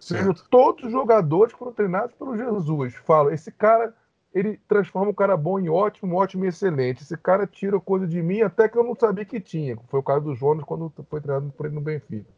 [0.00, 2.96] Seja, todos os jogadores foram treinados pelo Jesus.
[2.96, 3.94] Falo, esse cara,
[4.34, 7.02] ele transforma o cara bom em ótimo, ótimo e excelente.
[7.02, 9.76] Esse cara tira coisa de mim até que eu não sabia que tinha.
[9.88, 12.28] Foi o caso do Jonas quando foi treinado por ele no Benfica.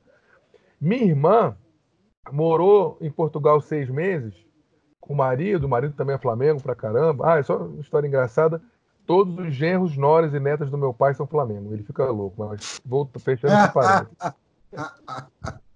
[0.78, 1.56] Minha irmã
[2.30, 4.34] morou em Portugal seis meses
[5.00, 7.32] com o marido, o marido também é Flamengo pra caramba.
[7.32, 8.60] Ah, é só uma história engraçada
[9.08, 11.72] todos os genros, noras e netas do meu pai são Flamengo.
[11.72, 14.10] Ele fica louco, mas vou fechando essa parede.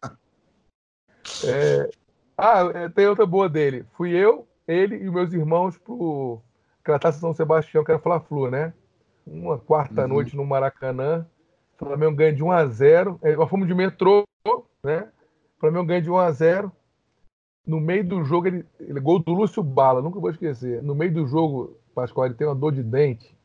[1.44, 1.88] É...
[2.36, 3.86] Ah, é, tem outra boa dele.
[3.92, 6.40] Fui eu, ele e meus irmãos pro
[7.00, 8.72] taça São Sebastião, que era Fla-Flu, né?
[9.26, 10.08] Uma quarta uhum.
[10.08, 11.26] noite no Maracanã.
[11.74, 14.24] O Flamengo ganha de 1 a 0 é, Nós fomos de metrô,
[14.84, 15.08] né?
[15.56, 16.72] O Flamengo ganha de 1 a 0
[17.66, 20.82] No meio do jogo, ele, ele gol do Lúcio Bala, nunca vou esquecer.
[20.82, 23.36] No meio do jogo, Pascoal, ele tem uma dor de dente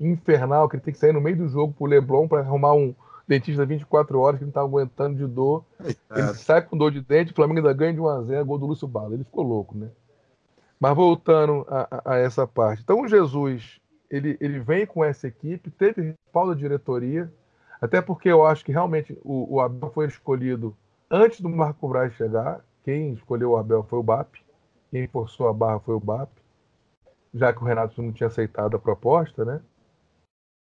[0.00, 2.94] infernal, que ele tem que sair no meio do jogo pro Leblon para arrumar um
[3.26, 5.64] dentista 24 horas que não tá aguentando de dor.
[6.10, 6.18] É.
[6.18, 8.58] Ele sai com dor de dente, o Flamengo ainda ganha de 1 a 0 gol
[8.58, 9.14] do Lúcio Bala.
[9.14, 9.88] Ele ficou louco, né?
[10.78, 12.82] Mas voltando a, a, a essa parte.
[12.82, 13.80] Então o Jesus,
[14.10, 17.32] ele, ele vem com essa equipe, teve respaldo da diretoria,
[17.80, 20.76] até porque eu acho que realmente o, o Abel foi escolhido
[21.10, 22.64] antes do Marco Braz chegar.
[22.84, 24.34] Quem escolheu o Abel foi o BAP.
[24.90, 26.30] Quem forçou a barra foi o BAP.
[27.34, 29.60] Já que o Renato não tinha aceitado a proposta, né?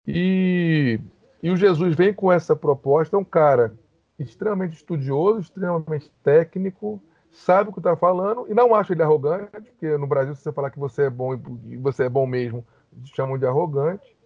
[0.06, 1.00] E,
[1.42, 3.74] e o Jesus vem com essa proposta, é um cara
[4.18, 7.00] extremamente estudioso, extremamente técnico,
[7.30, 10.52] sabe o que está falando e não acho ele arrogante, porque no Brasil, se você
[10.52, 11.34] falar que você é bom
[11.66, 12.66] e você é bom mesmo,
[13.14, 14.16] chamam de arrogante.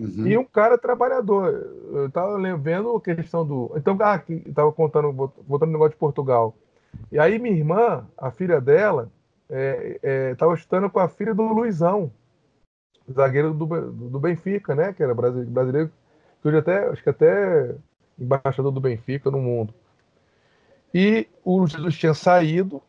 [0.00, 0.26] Uhum.
[0.26, 1.48] E um cara trabalhador.
[1.92, 3.72] Eu estava vendo a questão do.
[3.76, 6.56] Então, ah, estava contando, voltando no negócio de Portugal.
[7.10, 9.10] E aí, minha irmã, a filha dela,
[9.52, 12.10] estava é, é, estudando com a filha do Luizão,
[13.10, 14.92] zagueiro do, do Benfica, né?
[14.92, 15.92] Que era brasileiro,
[16.40, 17.74] que hoje até, acho que até
[18.18, 19.74] embaixador do Benfica no mundo.
[20.94, 22.82] E o Jesus tinha saído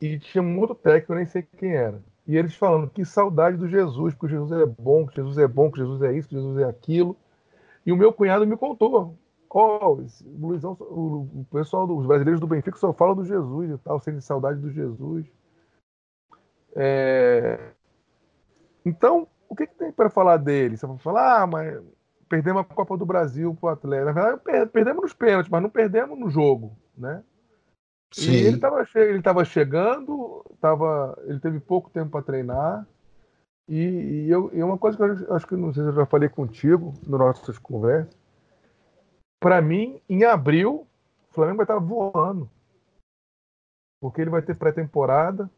[0.00, 2.02] e tinha outro técnico, eu nem sei quem era.
[2.26, 5.70] E eles falando que saudade do Jesus, porque Jesus é bom, que Jesus é bom,
[5.70, 7.16] que Jesus é isso, que Jesus é aquilo.
[7.84, 9.16] E o meu cunhado me contou.
[9.54, 10.06] Oh, o,
[10.40, 14.58] Luizão, o, pessoal dos brasileiros do Benfica só fala do Jesus e tal, sente saudade
[14.58, 15.26] do Jesus.
[16.74, 17.72] É...
[18.82, 20.78] Então, o que, que tem para falar dele?
[20.78, 21.78] Você vai falar, ah, mas
[22.30, 24.06] perdemos a Copa do Brasil pro Atlético.
[24.06, 27.22] Na verdade, perdemos nos pênaltis, mas não perdemos no jogo, né?
[28.10, 28.30] Sim.
[28.30, 32.86] E ele estava ele tava chegando, tava, ele teve pouco tempo para treinar.
[33.68, 36.06] E, e, eu, e uma coisa que eu acho que não sei se eu já
[36.06, 38.21] falei contigo no nossas conversas.
[39.42, 40.86] Para mim, em abril,
[41.28, 42.48] o Flamengo vai estar voando.
[44.00, 45.50] Porque ele vai ter pré-temporada,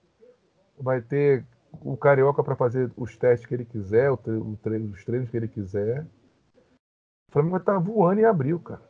[0.78, 1.44] vai ter
[1.82, 5.48] o Carioca para fazer os testes que ele quiser, o treino, os treinos que ele
[5.48, 6.06] quiser.
[7.30, 8.82] Flamengo vai estar voando em abril, cara.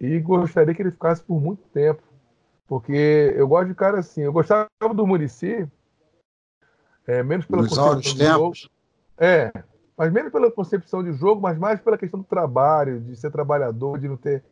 [0.00, 2.02] E gostaria que ele ficasse por muito tempo.
[2.66, 4.22] Porque eu gosto de cara assim.
[4.22, 5.70] Eu gostava do Murici,
[7.06, 8.52] é, menos pela Nos jogo.
[9.18, 9.52] É,
[9.96, 13.98] mas menos pela concepção de jogo, mas mais pela questão do trabalho, de ser trabalhador,
[13.98, 14.42] de não ter.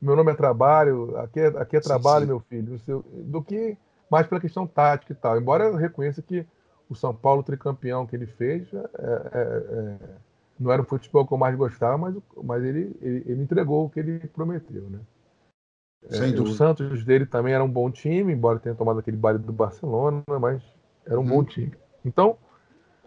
[0.00, 2.28] Meu nome é trabalho, aqui é, aqui é trabalho, sim, sim.
[2.28, 3.76] meu filho, seu, do que
[4.10, 5.36] mais pela questão tática e tal.
[5.38, 6.46] Embora eu reconheça que
[6.88, 9.96] o São Paulo tricampeão que ele fez é, é, é
[10.58, 13.90] não era o futebol que eu mais gostava, mas, mas ele, ele, ele entregou o
[13.90, 14.98] que ele prometeu, né?
[16.10, 19.52] É, o Santos dele também era um bom time, embora tenha tomado aquele baile do
[19.52, 20.62] Barcelona, mas
[21.04, 21.28] era um hum.
[21.28, 21.72] bom time.
[22.04, 22.36] Então,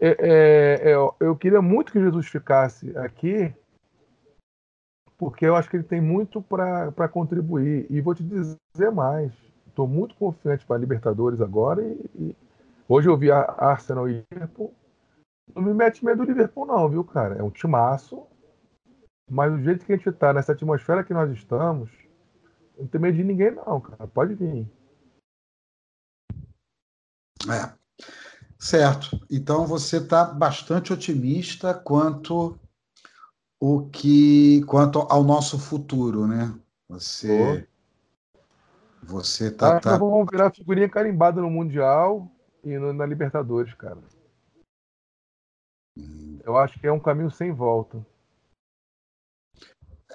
[0.04, 3.54] é, é, é, eu queria muito que Jesus ficasse aqui,
[5.16, 7.86] porque eu acho que ele tem muito para contribuir.
[7.88, 9.32] E vou te dizer mais:
[9.68, 11.82] estou muito confiante para a Libertadores agora.
[11.82, 12.36] E, e,
[12.88, 14.74] hoje eu vi a Arsenal e Liverpool
[15.54, 17.36] não me mete medo do Liverpool, não, viu, cara?
[17.36, 18.26] É um timaço.
[19.30, 21.90] Mas do jeito que a gente tá, nessa atmosfera que nós estamos,
[22.76, 24.06] não tem medo de ninguém, não, cara.
[24.06, 24.66] Pode vir.
[27.48, 27.81] É.
[28.62, 29.20] Certo.
[29.28, 32.56] Então você está bastante otimista quanto
[33.60, 36.54] o que quanto ao nosso futuro, né?
[36.88, 37.66] Você
[39.02, 39.98] você tá, tá...
[39.98, 42.30] vamos virar figurinha carimbada no mundial
[42.62, 43.98] e no, na Libertadores, cara.
[46.44, 48.06] Eu acho que é um caminho sem volta.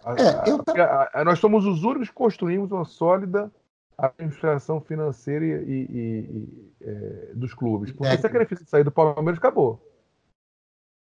[0.05, 0.63] É, eu...
[0.85, 3.51] a, a, nós somos os únicos que construímos uma sólida
[3.97, 7.91] administração financeira e, e, e é, dos clubes.
[7.91, 9.81] Porque se a sair do Palmeiras, acabou.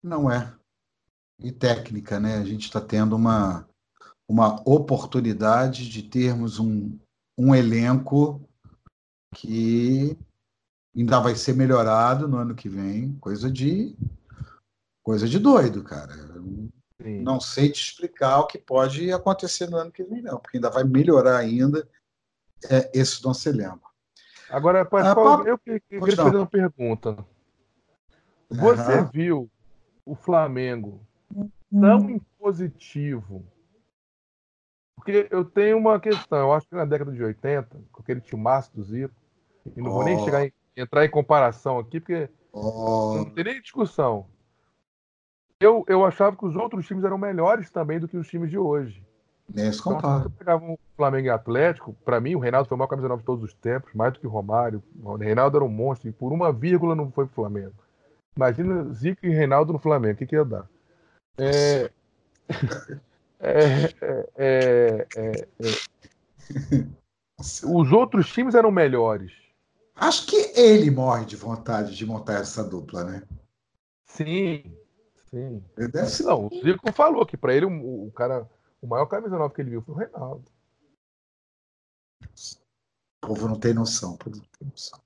[0.04, 0.54] Não é.
[1.40, 2.38] E técnica, né?
[2.38, 3.68] A gente está tendo uma,
[4.28, 6.98] uma oportunidade de termos um,
[7.38, 8.42] um elenco
[9.36, 10.18] que
[10.96, 13.96] ainda vai ser melhorado no ano que vem, coisa de
[15.08, 16.14] Coisa de doido, cara.
[17.02, 17.22] Sim.
[17.22, 20.70] Não sei te explicar o que pode acontecer no ano que vem, não, porque ainda
[20.70, 21.88] vai melhorar ainda
[22.70, 23.92] é, esse nosso elenco.
[24.50, 27.18] Agora, Pascoal, ah, eu queria fazer uma pergunta.
[28.50, 29.10] Você uhum.
[29.12, 29.52] viu
[30.06, 31.02] o Flamengo
[31.70, 32.10] tão hum.
[32.12, 33.46] impositivo?
[34.96, 38.74] Porque eu tenho uma questão, eu acho que na década de 80, com aquele timaço
[38.74, 39.14] do Zico,
[39.76, 39.96] e não oh.
[39.96, 43.16] vou nem chegar em, entrar em comparação aqui, porque oh.
[43.18, 44.26] não tem nem discussão
[45.60, 48.58] eu, eu achava que os outros times eram melhores também do que os times de
[48.58, 49.04] hoje.
[49.54, 50.30] Nesse então, concordo.
[50.32, 53.26] pegava um Flamengo e Atlético, para mim o Reinaldo foi o maior camisa 9 de
[53.26, 54.84] todos os tempos, mais do que o Romário.
[55.02, 57.74] O Reinaldo era um monstro e por uma vírgula não foi pro Flamengo.
[58.36, 60.68] Imagina Zico e Reinaldo no Flamengo, o que, que ia dar?
[61.38, 61.90] É,
[63.40, 65.78] É, é, é, é, é.
[67.40, 69.32] Os outros times eram melhores.
[69.96, 73.24] Acho que ele morre de vontade de montar essa dupla, né?
[74.06, 74.64] Sim,
[75.30, 75.64] sim.
[76.24, 78.48] Não, o Zico falou que para ele o, o, cara,
[78.82, 80.46] o maior camisa nova que ele viu foi o Reinaldo.
[83.24, 85.00] O povo não tem noção, o povo não tem noção.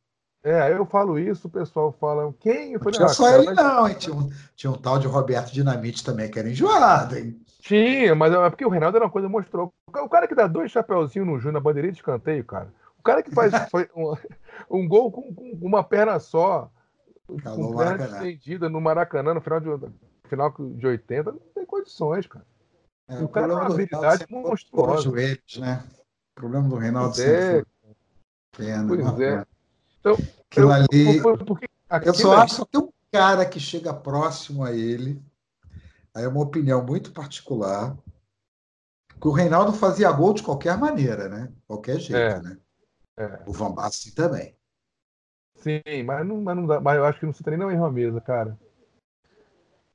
[0.44, 2.74] É, eu falo isso, o pessoal fala, quem?
[2.74, 3.96] Eu falei, tinha ah, só ele não, hein?
[3.98, 7.40] Tinha um, tinha um tal de Roberto Dinamite também, que era enjoado, hein?
[7.60, 9.72] Tinha, mas é porque o Reinaldo era uma coisa mostrou.
[9.88, 12.74] O cara que dá dois chapeuzinhos no Júnior na bandeirinha de escanteio, cara.
[12.98, 13.54] O cara que faz
[13.96, 14.16] um,
[14.70, 16.72] um, gol com, com, uma perna só,
[17.28, 19.68] com perna estendida no Maracanã no final de,
[20.28, 22.46] final de 80, não tem condições, cara.
[23.12, 25.03] É, o, cara tem uma habilidade monstruosa.
[25.03, 25.84] Joelhos, né?
[26.32, 27.62] O problema do Reinaldo é.
[28.55, 29.45] Pena, pois é.
[29.99, 30.18] Então,
[30.55, 31.18] eu, ali,
[32.05, 35.22] eu só acho que tem um cara que chega próximo a ele.
[36.14, 37.97] Aí é uma opinião muito particular.
[39.20, 41.51] Que o Reinaldo fazia gol de qualquer maneira, né?
[41.68, 42.57] Qualquer jeito, é, né?
[43.18, 43.43] É.
[43.45, 44.55] O Van Basten também.
[45.55, 47.91] Sim, mas, não, mas, não dá, mas eu acho que não se treina na mesma
[47.91, 48.57] mesa, cara.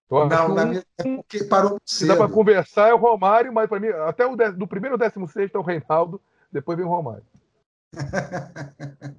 [0.08, 3.68] Eu não, na mesa é porque parou Se dá para conversar é o Romário, mas
[3.68, 6.90] para mim, até o do primeiro ao décimo sexto é o Reinaldo, depois vem o
[6.90, 7.24] Romário.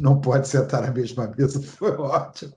[0.00, 2.52] não pode sentar na mesma mesa, foi ótimo.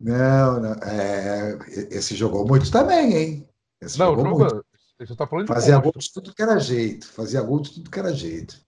[0.00, 1.58] Não, não é,
[1.90, 3.48] esse jogou muito também, hein?
[3.80, 4.66] Esse não, jogou jogo, muito.
[4.98, 7.90] Você tá falando de fazia gol de tudo que era jeito, fazia gol de tudo
[7.90, 8.60] que era jeito.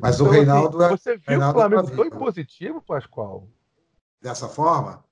[0.00, 0.84] Mas então, o Reinaldo.
[0.84, 3.48] Assim, você viu Reinaldo o Flamengo foi positivo, Pascoal?
[4.22, 5.04] Dessa forma?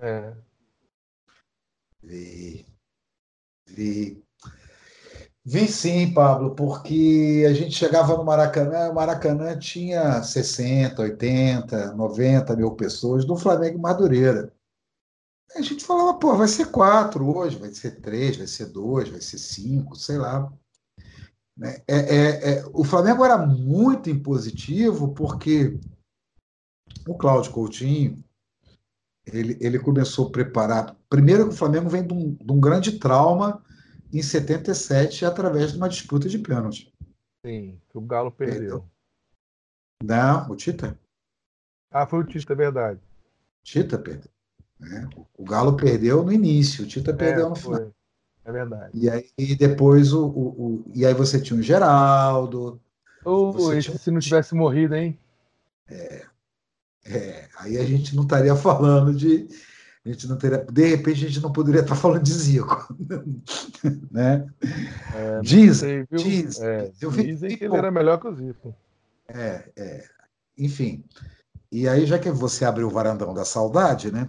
[0.00, 0.34] É.
[2.08, 2.66] Vi.
[3.66, 4.24] Vi.
[5.44, 12.56] Vi sim, Pablo, porque a gente chegava no Maracanã, o Maracanã tinha 60, 80, 90
[12.56, 14.52] mil pessoas, do Flamengo Madureira.
[15.56, 19.20] A gente falava, pô, vai ser quatro hoje, vai ser três, vai ser dois, vai
[19.20, 20.52] ser cinco, sei lá.
[21.56, 21.82] Né?
[21.86, 25.78] É, é, é, o Flamengo era muito impositivo porque
[27.06, 28.22] o Cláudio Coutinho
[29.32, 30.96] ele, ele começou a preparar.
[31.08, 33.62] Primeiro, que o Flamengo vem de um, de um grande trauma
[34.12, 36.92] em 77 através de uma disputa de pênalti.
[37.44, 38.84] Sim, que o Galo perdeu.
[40.02, 40.98] Não, o Tita.
[41.90, 43.00] Ah, foi o Tita, é verdade.
[43.62, 44.30] Tita perdeu.
[44.78, 45.08] Né?
[45.36, 47.76] O Galo perdeu no início, o Tita é, perdeu no foi.
[47.76, 47.94] final.
[48.44, 48.90] É verdade.
[48.94, 52.80] E aí depois o, o, o, e aí você tinha o Geraldo.
[53.22, 53.98] Oh, esse tinha...
[53.98, 55.18] se não tivesse morrido, hein?
[55.86, 56.24] É,
[57.08, 59.48] é, aí a gente não estaria falando de,
[60.04, 62.94] a gente não teria, de repente a gente não poderia estar falando de Zico,
[64.10, 64.46] né?
[65.14, 68.74] É, diz, sei, diz, é, eu vi, dizem que ele era melhor que o Zico.
[69.28, 70.08] É, é,
[70.56, 71.04] enfim.
[71.70, 74.28] E aí já que você abriu o varandão da saudade, né?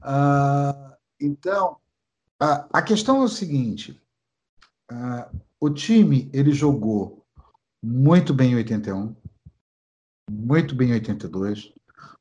[0.00, 1.76] Ah, então
[2.40, 4.00] ah, a questão é o seguinte:
[4.90, 5.30] ah,
[5.60, 7.24] o time ele jogou
[7.82, 9.14] muito bem em 81,
[10.30, 11.72] muito bem em 82,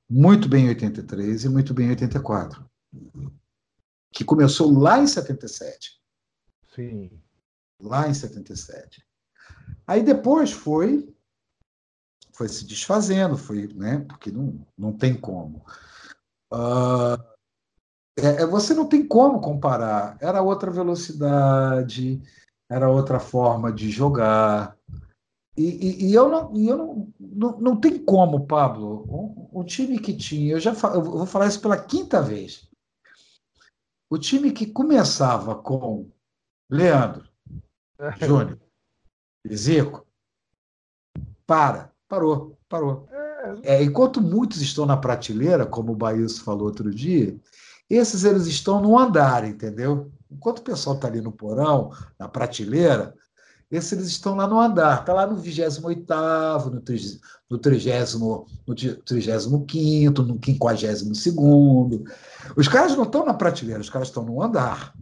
[0.10, 2.66] muito bem em 83 e muito bem em 84.
[4.12, 6.00] Que começou lá em 77.
[6.74, 7.22] Sim.
[7.80, 9.06] Lá em 77.
[9.88, 11.14] Aí depois foi
[12.36, 14.00] foi se desfazendo, foi, né?
[14.10, 15.66] Porque não, não tem como.
[16.52, 17.18] Uh,
[18.18, 20.18] é, você não tem como comparar.
[20.20, 22.22] Era outra velocidade,
[22.70, 24.75] era outra forma de jogar.
[25.58, 29.06] E, e, e, eu, não, e eu não, não, não tem como, Pablo.
[29.08, 32.68] O, o time que tinha, eu já eu vou falar isso pela quinta vez.
[34.10, 36.10] O time que começava com
[36.70, 37.28] Leandro,
[38.20, 38.60] Júnior
[39.46, 40.06] e Zico,
[41.48, 43.08] para, parou, parou.
[43.64, 47.40] É, enquanto muitos estão na prateleira, como o Baílson falou outro dia,
[47.90, 50.12] esses eles estão no andar, entendeu?
[50.30, 53.16] Enquanto o pessoal está ali no porão, na prateleira,
[53.72, 55.82] esses eles estão lá no andar, está lá no 28
[56.70, 58.18] no 30, no 30,
[58.68, 58.80] no
[59.66, 62.02] 35 no 52
[62.56, 64.94] Os caras não estão na prateleira, os caras estão no andar.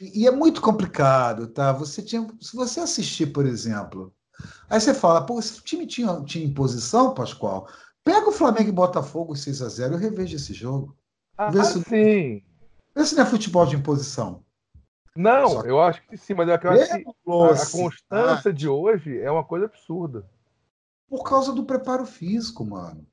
[0.00, 1.72] E, e é muito complicado, tá?
[1.72, 4.12] Você tinha, se você assistir, por exemplo,
[4.68, 7.68] aí você fala, pô, esse time tinha, tinha imposição, Pascoal?
[8.04, 10.96] Pega o Flamengo e Botafogo 6 a 0 e reveja esse jogo.
[11.36, 12.42] Ah, Vê sim.
[12.94, 14.42] Vê se não é futebol de imposição.
[15.18, 19.28] Não, eu acho que sim, mas é eu acho que a, constância de hoje é
[19.28, 20.24] uma coisa absurda.
[21.08, 23.04] Por causa do preparo físico, mano.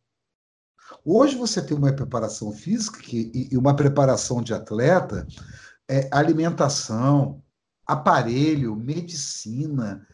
[1.04, 5.26] Hoje você tem uma preparação física que, e uma preparação de atleta,
[5.90, 7.42] é, alimentação,
[7.88, 10.08] aparelho, medicina,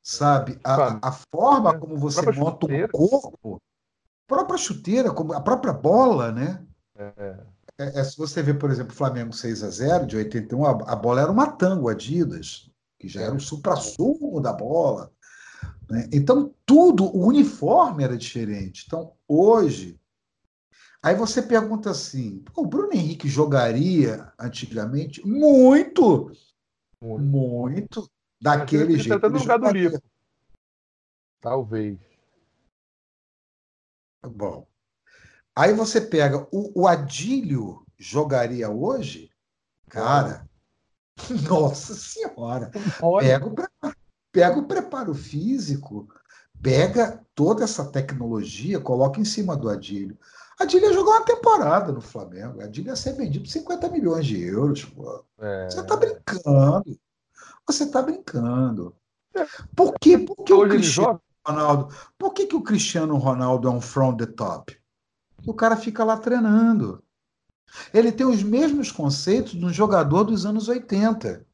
[0.00, 0.60] sabe?
[0.62, 3.60] A, a forma é, como você monta o corpo,
[4.28, 6.64] a própria chuteira, como a própria bola, né?
[6.94, 7.44] É.
[7.78, 10.96] é, é, se você vê, por exemplo, Flamengo 6 a 0 de 81, a, a
[10.96, 15.12] bola era uma tango Adidas, que já era o supra-sumo da bola.
[15.90, 16.08] Né?
[16.12, 18.84] Então, tudo, o uniforme era diferente.
[18.86, 19.98] Então, hoje,
[21.02, 25.26] aí você pergunta assim: o Bruno Henrique jogaria antigamente?
[25.26, 26.30] Muito!
[27.00, 27.22] Muito.
[27.22, 28.10] muito
[28.40, 29.20] daquele jeito.
[29.20, 30.00] Tá no lugar do livro.
[31.40, 31.98] Talvez.
[34.26, 34.66] Bom.
[35.56, 39.30] Aí você pega o, o Adílio jogaria hoje?
[39.88, 40.48] Cara,
[41.48, 42.70] nossa senhora.
[43.20, 43.96] Pega o, preparo,
[44.32, 46.08] pega o preparo físico,
[46.60, 50.18] pega toda essa tecnologia, coloca em cima do Adílio.
[50.58, 52.60] Adílio ia jogar uma temporada no Flamengo.
[52.60, 54.86] Adílio ia ser vendido por 50 milhões de euros.
[55.38, 55.68] É...
[55.70, 57.00] Você está brincando.
[57.66, 58.94] Você está brincando.
[59.34, 59.46] É.
[59.74, 60.18] Por quê?
[60.18, 61.94] Por que o Cristiano Ronaldo?
[62.18, 64.76] Por que, que o Cristiano Ronaldo é um from the top?
[65.46, 67.02] O cara fica lá treinando.
[67.92, 71.44] Ele tem os mesmos conceitos de um jogador dos anos 80.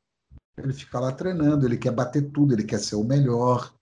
[0.59, 3.73] Ele fica lá treinando, ele quer bater tudo, ele quer ser o melhor.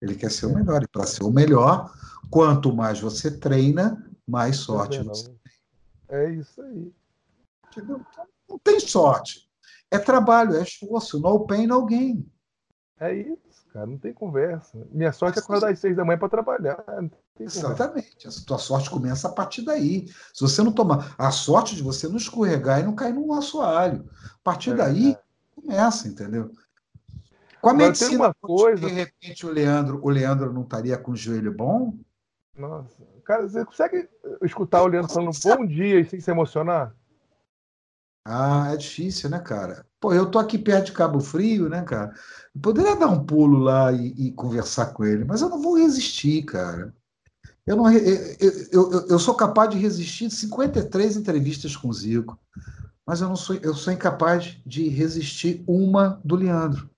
[0.00, 0.82] Ele quer ser o melhor.
[0.82, 1.92] E para ser o melhor,
[2.30, 5.52] quanto mais você treina, mais sorte você tem.
[6.08, 6.92] É isso aí.
[8.48, 9.48] Não tem sorte.
[9.90, 11.20] É trabalho, é esforço.
[11.20, 12.26] No pain, no gain.
[12.98, 13.86] É isso, cara.
[13.86, 14.86] Não tem conversa.
[14.92, 16.82] Minha sorte é acordar às seis da manhã para trabalhar.
[17.38, 18.28] Exatamente.
[18.28, 20.06] A tua sorte começa a partir daí.
[20.32, 21.14] Se você não tomar.
[21.18, 24.08] A sorte de você não escorregar e não cair no assoalho.
[24.36, 25.20] A partir é, daí, é.
[25.60, 26.52] começa, entendeu?
[27.60, 28.86] Com a Agora, medicina, uma coisa...
[28.86, 31.98] de repente o Leandro, o Leandro não estaria com o joelho bom?
[32.56, 34.08] Nossa, cara, você consegue
[34.42, 36.94] escutar o Leandro falando bom dia e sem se emocionar?
[38.24, 39.86] Ah, é difícil, né, cara?
[40.00, 42.14] Pô, eu tô aqui perto de Cabo Frio, né, cara?
[42.54, 45.76] Eu poderia dar um pulo lá e, e conversar com ele, mas eu não vou
[45.76, 46.94] resistir, cara.
[47.66, 48.36] Eu, não, eu,
[48.72, 52.38] eu, eu, sou capaz de resistir 53 entrevistas com o Zico,
[53.06, 56.90] mas eu não sou, eu sou incapaz de resistir uma do Leandro.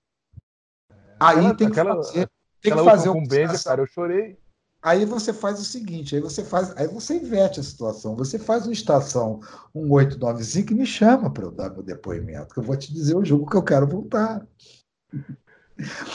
[1.19, 2.29] Aí aquela, tem que aquela, fazer,
[2.61, 4.37] tem que fazer com o Benja, cara, eu chorei.
[4.81, 8.15] Aí você faz o seguinte, aí você faz, aí você inverte a situação.
[8.15, 9.39] Você faz uma estação
[9.73, 13.25] 1895 e me chama para eu dar meu depoimento, que eu vou te dizer o
[13.25, 14.45] jogo que eu quero voltar.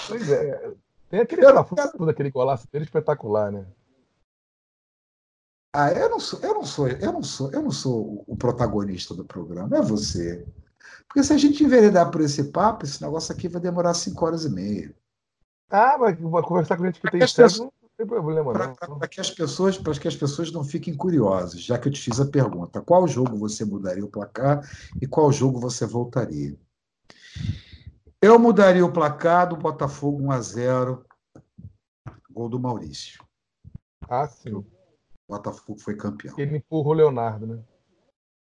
[0.08, 0.72] Pois é.
[1.08, 3.66] Tem aquele parafuso daquele golaço dele espetacular, né?
[5.74, 9.14] Ah, eu não sou, eu não sou, eu não sou, eu não sou o protagonista
[9.14, 10.46] do programa, é você.
[11.06, 14.44] Porque se a gente enveredar por esse papo, esse negócio aqui vai demorar cinco horas
[14.44, 14.94] e meia.
[15.70, 17.72] Ah, mas vai conversar com gente que tem cego,
[18.02, 18.74] tem problema, não.
[18.98, 22.00] Para que as pessoas, para que as pessoas não fiquem curiosas, já que eu te
[22.00, 24.68] fiz a pergunta, qual jogo você mudaria o placar
[25.00, 26.58] e qual jogo você voltaria?
[28.20, 31.04] Eu mudaria o placar do Botafogo 1 a 0,
[32.30, 33.24] gol do Maurício.
[34.08, 34.64] Ah, sim.
[35.28, 36.34] Botafogo foi campeão.
[36.38, 37.62] Ele empurrou o Leonardo, né?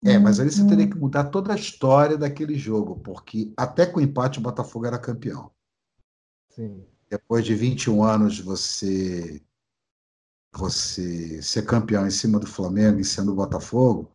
[0.03, 3.99] É, mas aí você teria que mudar toda a história daquele jogo, porque até com
[3.99, 5.51] o empate o Botafogo era campeão.
[6.49, 6.87] Sim.
[7.11, 9.43] Depois de 21 anos você
[10.53, 14.13] você ser campeão em cima do Flamengo e sendo o Botafogo,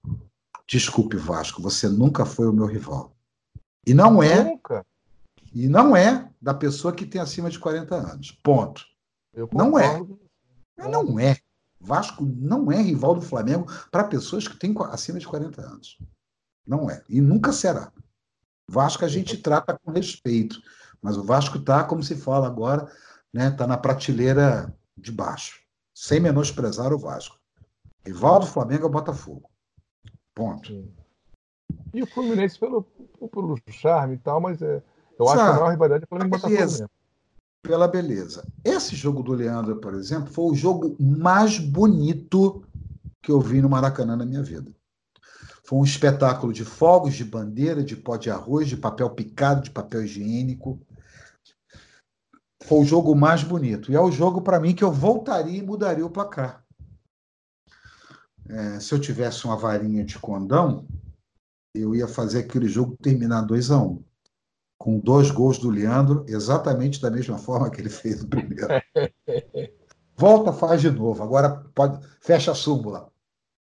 [0.68, 3.16] desculpe Vasco, você nunca foi o meu rival.
[3.86, 4.86] E não é nunca.
[5.54, 8.32] E não é da pessoa que tem acima de 40 anos.
[8.44, 8.86] Ponto.
[9.54, 10.02] não é.
[10.78, 11.38] Não é.
[11.80, 15.98] Vasco não é rival do Flamengo para pessoas que têm acima de 40 anos.
[16.68, 17.02] Não é.
[17.08, 17.94] E nunca será.
[18.70, 20.62] Vasco a gente trata com respeito,
[21.06, 22.92] mas o Vasco está, como se fala agora,
[23.32, 25.62] né, tá na prateleira de baixo,
[25.94, 27.38] sem menosprezar o Vasco.
[28.04, 29.48] Rival do Flamengo é o Botafogo.
[30.34, 30.90] Ponto.
[31.94, 32.82] E o Fluminense pelo,
[33.32, 34.82] pelo charme e tal, mas é,
[35.20, 36.90] eu acho que a maior rivalidade é o Flamengo Botafogo mesmo
[37.66, 38.48] pela beleza.
[38.64, 42.64] Esse jogo do Leandro, por exemplo, foi o jogo mais bonito
[43.22, 44.72] que eu vi no Maracanã na minha vida.
[45.64, 49.72] Foi um espetáculo de fogos, de bandeira, de pó de arroz, de papel picado, de
[49.72, 50.80] papel higiênico.
[52.68, 53.92] Foi o jogo mais bonito.
[53.92, 56.64] E é o jogo, para mim, que eu voltaria e mudaria o placar.
[58.48, 60.86] É, se eu tivesse uma varinha de condão,
[61.74, 64.04] eu ia fazer aquele jogo terminar 2 a 1 um
[64.78, 68.68] com dois gols do Leandro, exatamente da mesma forma que ele fez o primeiro.
[70.18, 71.24] Volta, faz de novo.
[71.24, 73.10] Agora pode fecha a súmula.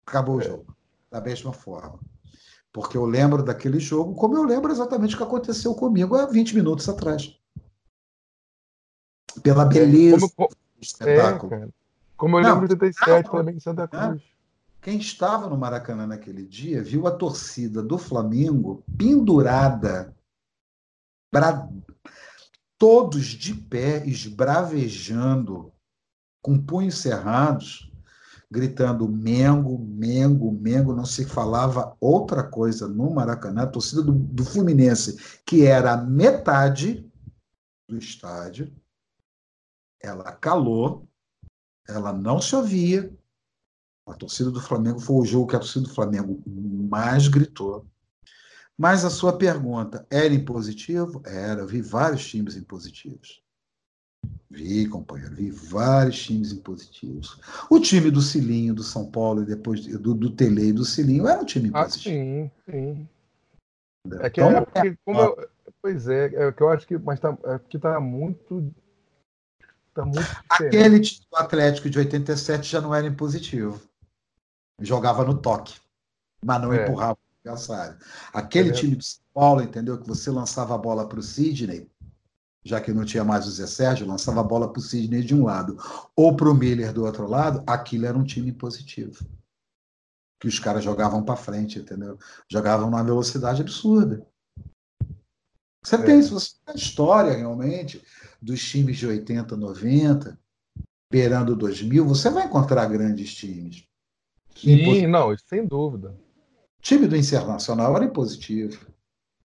[0.05, 0.43] Acabou o é.
[0.43, 0.75] jogo.
[1.09, 1.99] Da mesma forma.
[2.71, 6.55] Porque eu lembro daquele jogo como eu lembro exatamente o que aconteceu comigo há 20
[6.55, 7.39] minutos atrás.
[9.45, 11.53] Pela é, beleza como, do espetáculo.
[11.53, 11.67] É,
[12.17, 14.23] como eu não, lembro de 87, Flamengo em Santa Cruz.
[14.81, 20.15] Quem estava no Maracanã naquele dia viu a torcida do Flamengo pendurada
[21.31, 21.69] bra...
[22.75, 25.71] todos de pé, esbravejando,
[26.41, 27.91] com punhos cerrados,
[28.49, 34.43] gritando Mengo, Mengo, Mengo, não se falava outra coisa no Maracanã, a torcida do, do
[34.43, 37.07] Fluminense, que era metade
[37.87, 38.73] do estádio,
[40.05, 41.07] ela calou,
[41.87, 43.11] ela não se ouvia.
[44.07, 47.85] A torcida do Flamengo foi o jogo que a torcida do Flamengo mais gritou.
[48.77, 51.21] Mas a sua pergunta era impositivo?
[51.25, 53.41] Era, eu vi vários times impositivos.
[54.49, 57.39] Vi, companheiro, vi vários times impositivos.
[57.69, 61.27] O time do Cilinho, do São Paulo, e depois do, do Tele e do Cilinho,
[61.27, 62.15] era um time ah, impositivo.
[62.15, 63.09] Ah, sim, sim.
[64.19, 65.49] É que, então, é porque, como eu,
[65.81, 68.73] pois é, é que eu acho que, mas tá, é porque tá muito,
[69.95, 70.19] tá muito
[70.49, 73.81] Aquele time do Atlético de 87 já não era impositivo.
[74.79, 75.79] Jogava no toque,
[76.43, 76.83] mas não é.
[76.83, 77.97] empurrava o adversário.
[78.33, 79.97] Aquele é time do São Paulo, entendeu?
[79.97, 81.89] Que você lançava a bola para o Sidney,
[82.63, 85.33] já que não tinha mais o Zé Sérgio, lançava a bola para o Sidney de
[85.33, 85.77] um lado
[86.15, 89.25] ou para o Miller do outro lado, aquilo era um time positivo.
[90.41, 92.19] Que os caras jogavam para frente, entendeu?
[92.49, 94.27] Jogavam numa velocidade absurda.
[95.81, 96.03] Você é.
[96.03, 98.03] tem, se você tem a história realmente
[98.45, 100.39] dos times de 80, 90,
[101.11, 103.83] beirando 2000, você vai encontrar grandes times.
[104.55, 106.15] Sim, não, sem dúvida.
[106.79, 108.85] O time do Internacional era impositivo.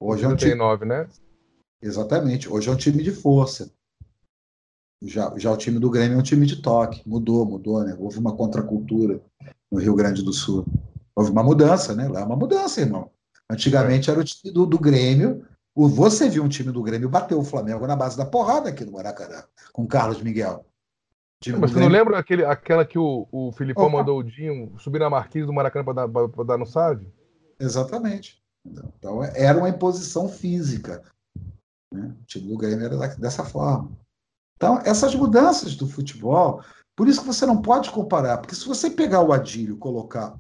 [0.01, 0.55] Hoje é um time...
[0.87, 1.07] né?
[1.83, 2.49] Exatamente.
[2.49, 3.71] Hoje é um time de força.
[5.03, 7.07] Já, já o time do Grêmio é um time de toque.
[7.07, 7.95] Mudou, mudou, né?
[7.99, 9.21] Houve uma contracultura
[9.71, 10.67] no Rio Grande do Sul.
[11.15, 12.09] Houve uma mudança, né?
[12.09, 13.11] Lá é uma mudança, irmão.
[13.49, 15.47] Antigamente era o time do, do Grêmio.
[15.77, 18.93] Você viu um time do Grêmio bater o Flamengo na base da porrada aqui no
[18.93, 20.65] Maracanã, com Carlos Miguel.
[21.61, 23.99] Mas você não lembra aquele, aquela que o, o Filipão Opa.
[23.99, 27.07] mandou o Dinho subir na marquise do Maracanã para dar, dar no SAD?
[27.61, 28.43] Exatamente.
[28.65, 31.03] Então, era uma imposição física.
[31.93, 32.17] Né?
[32.23, 33.93] O time do Grêmio era dessa forma.
[34.57, 36.65] Então, essas mudanças do futebol,
[36.97, 40.35] por isso que você não pode comparar, porque se você pegar o Adílio e colocar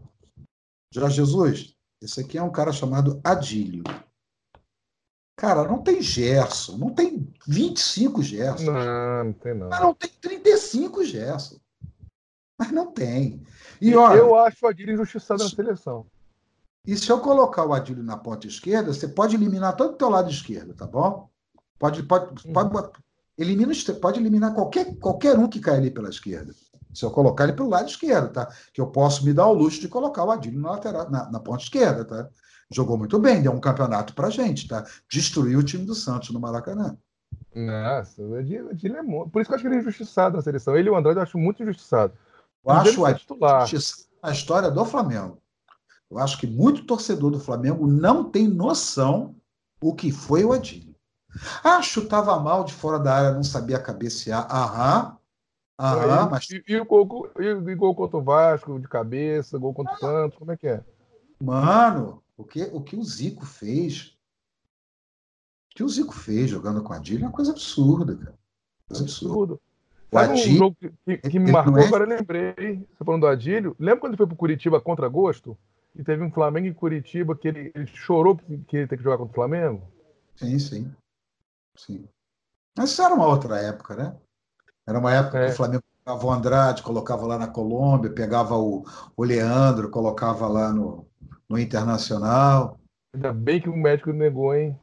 [0.93, 3.84] Jorge Jesus, esse aqui é um cara chamado Adílio.
[5.37, 8.72] Cara, não tem Gerson, não tem 25 Gerson.
[8.72, 9.68] Não, não tem não.
[9.68, 11.57] Mas não tem 35 Gerson.
[12.59, 13.43] Mas não tem.
[13.80, 16.07] E, olha, eu acho o Adílio injustiçado na seleção.
[16.87, 20.09] E se eu colocar o Adílio na ponta esquerda, você pode eliminar todo o teu
[20.09, 21.28] lado esquerdo, tá bom?
[21.78, 22.91] Pode, pode, pode, uhum.
[23.37, 26.55] elimina, pode eliminar qualquer, qualquer um que cai ali pela esquerda.
[26.95, 28.49] Se eu colocar ele pelo lado esquerdo, tá?
[28.72, 31.41] Que eu posso me dar o luxo de colocar o Adílio na, lateral, na, na
[31.41, 32.30] ponta esquerda, tá?
[32.70, 34.84] Jogou muito bem, deu um campeonato pra gente, tá?
[35.08, 36.96] Destruiu o time do Santos no Maracanã.
[37.54, 39.30] Nossa, o Adílio, é muito...
[39.30, 40.76] Por isso que eu acho que ele é injustiçado na seleção.
[40.76, 42.12] Ele e o Andrade eu acho muito injustiçado.
[42.64, 43.38] Eu acho o Adílio
[44.22, 45.40] a história do Flamengo.
[46.10, 49.36] Eu acho que muito torcedor do Flamengo não tem noção
[49.80, 50.94] o que foi o Adílio.
[51.62, 54.46] Ah, chutava mal de fora da área, não sabia cabecear.
[54.50, 55.16] Aham.
[55.78, 56.48] Aham, mas.
[56.50, 59.98] E, e, o gol, e, e gol contra o Vasco, de cabeça, gol contra o
[59.98, 60.82] Santos, como é que é?
[61.38, 64.16] Mano, o que, o que o Zico fez?
[65.70, 68.39] O que o Zico fez jogando com a Adílio é uma coisa absurda, cara.
[68.89, 69.59] Coisa absurda.
[70.11, 71.87] O Adílio, um jogo que, que me marcou, é...
[71.87, 72.55] agora eu lembrei.
[72.78, 75.57] Você falando do Adílio, lembra quando ele foi pro Curitiba contra Gosto?
[75.95, 79.16] E teve um Flamengo em Curitiba que ele, ele chorou que ele ter que jogar
[79.16, 79.82] contra o Flamengo?
[80.37, 80.93] Sim, sim.
[81.74, 82.07] Sim.
[82.76, 84.14] Mas isso era uma outra época, né?
[84.87, 85.47] Era uma época é.
[85.47, 88.84] que o Flamengo pegava o Andrade, colocava lá na Colômbia, pegava o,
[89.16, 91.07] o Leandro, colocava lá no,
[91.49, 92.78] no Internacional.
[93.14, 94.78] Ainda bem que o médico negou, hein?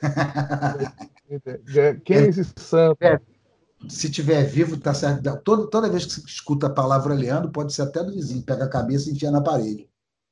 [2.04, 3.02] Quem é esse santo?
[3.02, 3.20] É,
[3.88, 5.22] se tiver vivo, tá certo.
[5.42, 8.42] Toda, toda vez que você escuta a palavra Leandro, pode ser até do vizinho.
[8.42, 9.88] Pega a cabeça e enfia na parede.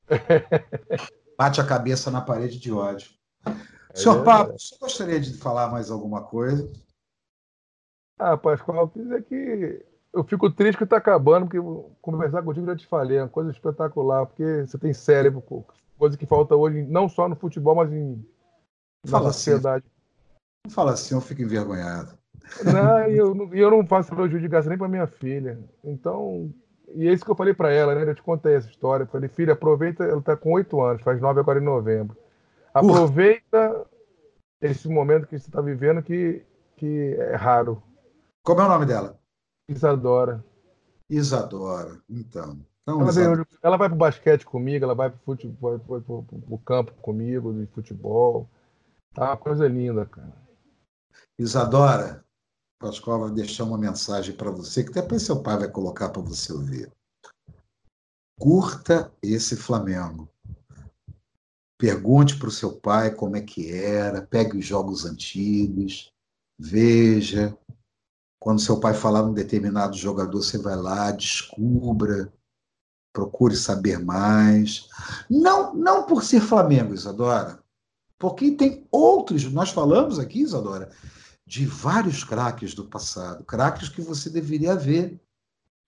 [1.37, 3.11] Bate a cabeça na parede de ódio.
[3.47, 6.71] É Senhor Pablo, você gostaria de falar mais alguma coisa?
[8.19, 11.59] Ah, Pascoal, dizer que eu fico triste que está acabando, porque
[12.01, 15.43] conversar contigo já te falei, é uma coisa espetacular, porque você tem cérebro,
[15.99, 18.25] coisa que falta hoje, não só no futebol, mas em,
[19.07, 19.39] Fala assim.
[19.39, 19.85] sociedade.
[19.87, 20.67] Assim.
[20.67, 22.19] Não fala assim, eu fico envergonhado.
[22.65, 25.59] Não, e eu, eu não faço elogio de graça nem para minha filha.
[25.85, 26.53] Então,
[26.95, 28.11] e é isso que eu falei para ela, né?
[28.11, 29.05] Eu te contei essa história.
[29.05, 32.17] Eu falei, filha, aproveita, ela está com oito anos, faz nove agora em novembro.
[32.75, 33.87] Aproveita
[34.61, 36.43] esse momento que você está vivendo que,
[36.77, 37.83] que é raro.
[38.43, 39.20] Como é o nome dela?
[39.71, 40.45] Isadora.
[41.09, 42.59] Isadora, então.
[42.83, 43.47] então ela, Isadora.
[43.63, 48.49] ela vai para o basquete comigo, ela vai para o campo comigo, de futebol.
[49.15, 50.35] Tá uma coisa linda, cara.
[51.39, 52.25] Isadora,
[52.81, 56.53] Pascoal vai deixar uma mensagem para você, que depois seu pai vai colocar para você
[56.53, 56.91] ouvir.
[58.39, 60.29] Curta esse Flamengo.
[61.79, 66.13] Pergunte para o seu pai como é que era, pegue os jogos antigos,
[66.59, 67.57] veja.
[68.41, 72.33] Quando seu pai falar um determinado jogador, você vai lá, descubra.
[73.13, 74.89] procure saber mais.
[75.29, 77.63] Não, não por ser Flamengo, Isadora,
[78.19, 80.91] porque tem outros, nós falamos aqui, Isadora,
[81.47, 85.21] de vários craques do passado, craques que você deveria ver.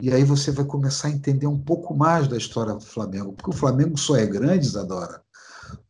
[0.02, 3.50] E aí você vai começar a entender um pouco mais da história do Flamengo, porque
[3.50, 5.22] o Flamengo só é grande, Isadora,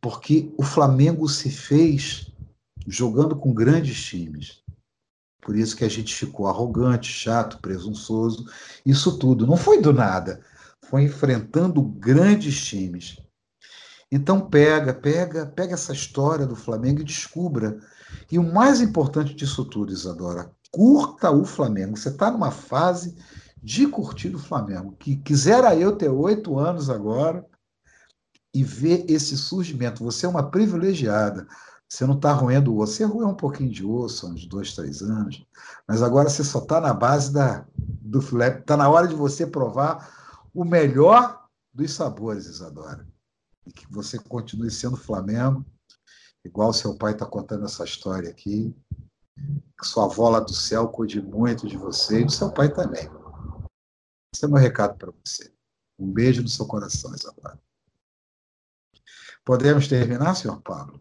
[0.01, 2.31] porque o Flamengo se fez
[2.87, 4.62] jogando com grandes times.
[5.43, 8.47] Por isso que a gente ficou arrogante, chato, presunçoso.
[8.87, 10.41] Isso tudo não foi do nada,
[10.89, 13.17] foi enfrentando grandes times.
[14.11, 17.79] Então pega, pega, pega essa história do Flamengo e descubra.
[18.31, 21.97] E o mais importante disso tudo, Isadora, curta o Flamengo.
[21.97, 23.17] Você está numa fase
[23.61, 24.95] de curtir o Flamengo.
[24.99, 27.45] Que quisera eu ter oito anos agora
[28.55, 30.05] e ver esse surgimento.
[30.05, 31.49] Você é uma privilegiada.
[31.93, 32.95] Você não está roendo osso.
[32.95, 35.45] Você roeu um pouquinho de osso uns dois, três anos,
[35.87, 38.59] mas agora você só está na base da, do filé.
[38.59, 43.07] Está na hora de você provar o melhor dos sabores, Isadora.
[43.67, 45.67] E que você continue sendo Flamengo,
[46.43, 48.75] igual seu pai está contando essa história aqui.
[49.79, 53.07] Que sua avó lá do céu cuide muito de você e do seu pai também.
[54.35, 55.53] Esse é meu recado para você.
[55.99, 57.61] Um beijo no seu coração, Isadora.
[59.45, 60.99] Podemos terminar, senhor Pablo?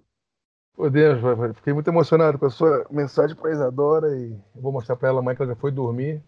[0.82, 1.22] Podemos,
[1.58, 5.20] fiquei muito emocionado com a sua mensagem para a Isadora e vou mostrar para ela
[5.20, 6.24] amanhã que ela já foi dormir.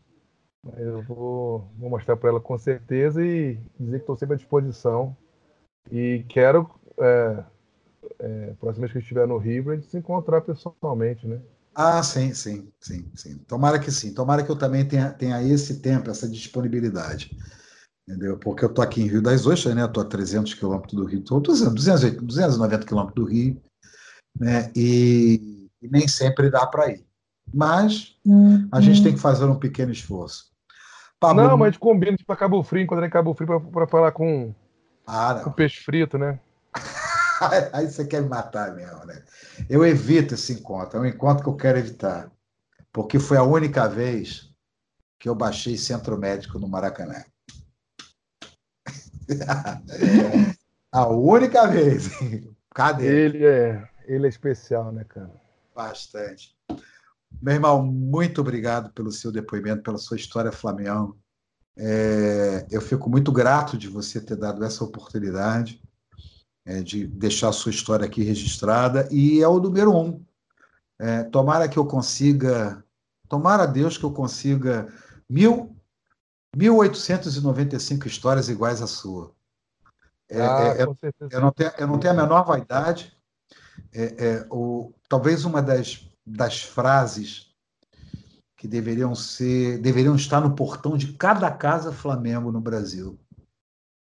[0.63, 4.37] Mas eu vou, vou mostrar para ela com certeza e dizer que estou sempre à
[4.37, 5.17] disposição.
[5.91, 6.69] E quero,
[6.99, 7.43] é,
[8.19, 11.41] é, próxima vez que estiver no Rio, a gente se encontrar pessoalmente, né?
[11.73, 13.39] Ah, sim, sim, sim, sim.
[13.47, 14.13] Tomara que sim.
[14.13, 17.35] Tomara que eu também tenha, tenha esse tempo, essa disponibilidade.
[18.07, 18.37] Entendeu?
[18.37, 19.83] Porque eu estou aqui em Rio das Ostras, né?
[19.83, 23.59] Estou a 300 quilômetros do Rio, estou 200, 290 quilômetros do Rio
[24.39, 24.71] né?
[24.75, 27.05] E, e nem sempre dá para ir.
[27.53, 28.67] Mas uhum.
[28.71, 30.51] a gente tem que fazer um pequeno esforço.
[31.19, 34.11] Pablo, não, mas a gente combina para Cabo Frio, encontrar em Cabo Frio para falar
[34.11, 34.53] com,
[35.07, 36.39] ah, com peixe frito, né?
[37.71, 39.23] Aí você quer me matar mesmo, né?
[39.69, 42.31] Eu evito esse encontro, é um encontro que eu quero evitar.
[42.91, 44.53] Porque foi a única vez
[45.19, 47.23] que eu baixei centro médico no Maracanã.
[50.91, 52.09] a única vez.
[52.75, 53.05] Cadê?
[53.05, 53.92] Ele é.
[54.05, 55.31] Ele é especial, né, cara?
[55.75, 56.55] Bastante.
[57.41, 61.17] Meu irmão, muito obrigado pelo seu depoimento, pela sua história Flamengo.
[61.75, 65.81] É, eu fico muito grato de você ter dado essa oportunidade
[66.65, 70.23] é, de deixar a sua história aqui registrada e é o número um.
[70.99, 72.83] É, tomara que eu consiga,
[73.27, 74.87] tomara a Deus que eu consiga
[75.29, 75.75] mil,
[76.55, 79.33] 1.895 histórias iguais à sua.
[80.29, 80.97] É, ah, é, eu,
[81.29, 83.15] eu, não tenho, eu não tenho a menor vaidade,
[83.93, 87.53] é, é, o, talvez uma das, das frases
[88.55, 93.19] que deveriam ser, deveriam estar no portão de cada casa Flamengo no Brasil.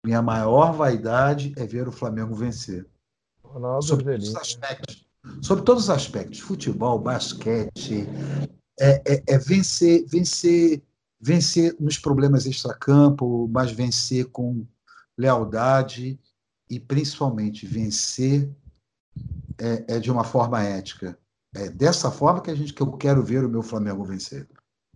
[0.04, 2.86] Minha maior vaidade é ver o Flamengo vencer.
[3.42, 5.06] Ronaldo sobre todos os aspectos.
[5.40, 8.06] Sobre todos os aspectos, futebol, basquete,
[8.78, 10.82] é, é, é vencer, vencer,
[11.20, 14.66] vencer nos problemas extracampo, mas vencer com
[15.16, 16.18] lealdade
[16.68, 18.50] e principalmente vencer
[19.62, 21.16] é, é de uma forma ética.
[21.54, 24.48] É dessa forma que a gente que eu quero ver o meu Flamengo vencer.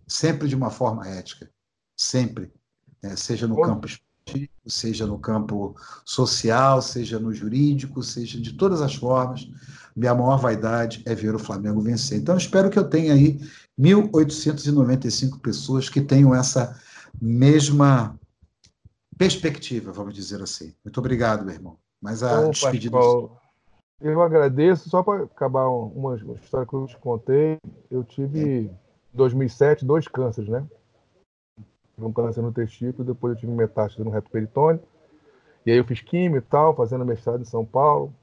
[0.05, 1.49] Sempre de uma forma ética.
[1.95, 2.51] Sempre.
[3.01, 8.81] É, seja no campo esportivo, seja no campo social, seja no jurídico, seja de todas
[8.81, 9.47] as formas.
[9.95, 12.19] Minha maior vaidade é ver o Flamengo vencer.
[12.19, 13.39] Então, espero que eu tenha aí
[13.79, 16.79] 1.895 pessoas que tenham essa
[17.21, 18.19] mesma
[19.17, 20.73] perspectiva, vamos dizer assim.
[20.83, 21.77] Muito obrigado, meu irmão.
[22.01, 22.97] Mas a Ô, despedida.
[22.97, 23.41] Pascoal,
[24.01, 27.57] eu agradeço, só para acabar uma, história que eu te contei,
[27.89, 28.77] eu tive em
[29.13, 30.65] 2007 dois cânceres, né?
[31.97, 34.81] Um câncer no testículo, depois eu tive metástase no reto peritônio,
[35.65, 38.13] e aí eu fiz químio e tal, fazendo mestrado em São Paulo.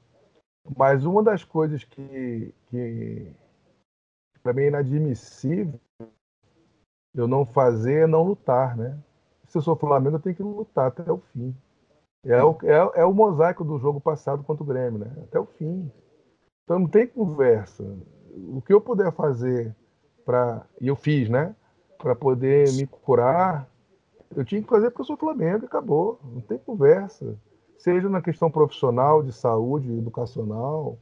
[0.75, 3.31] Mas uma das coisas que, que
[4.41, 5.79] para mim é inadmissível
[7.15, 8.97] eu não fazer é não lutar, né?
[9.47, 11.55] Se eu sou Flamengo, eu tenho que lutar até o fim.
[12.25, 15.11] É o, é, é o mosaico do jogo passado contra o Grêmio, né?
[15.23, 15.91] Até o fim.
[16.63, 17.83] Então não tem conversa.
[18.51, 19.75] O que eu puder fazer
[20.25, 21.55] para e eu fiz, né?
[21.99, 23.69] Para poder me curar,
[24.35, 26.19] eu tinha que fazer porque eu sou Flamengo e acabou.
[26.23, 27.37] Não tem conversa.
[27.77, 30.97] Seja na questão profissional, de saúde, educacional,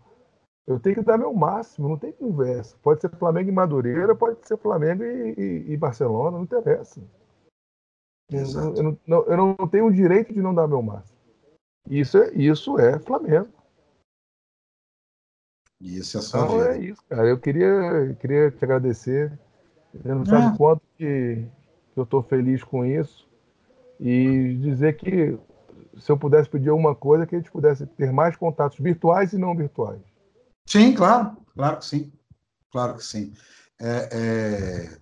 [0.66, 2.78] eu tenho que dar meu máximo, não tem conversa.
[2.82, 7.02] Pode ser Flamengo e Madureira, pode ser Flamengo e, e, e Barcelona, não interessa.
[8.32, 11.13] Eu, eu, não, eu não tenho o direito de não dar meu máximo.
[11.90, 13.50] Isso é, isso é Flamengo.
[15.80, 17.28] Isso é só então, é isso, cara.
[17.28, 19.38] Eu queria, queria te agradecer.
[19.94, 20.56] Você não sabe ah.
[20.58, 21.46] quanto que,
[21.94, 23.28] que eu estou feliz com isso.
[24.00, 25.38] E dizer que
[26.00, 29.38] se eu pudesse pedir alguma coisa, que a gente pudesse ter mais contatos virtuais e
[29.38, 30.02] não virtuais.
[30.66, 32.12] Sim, claro, claro que sim.
[32.72, 33.34] Claro que sim.
[33.80, 35.00] É, é...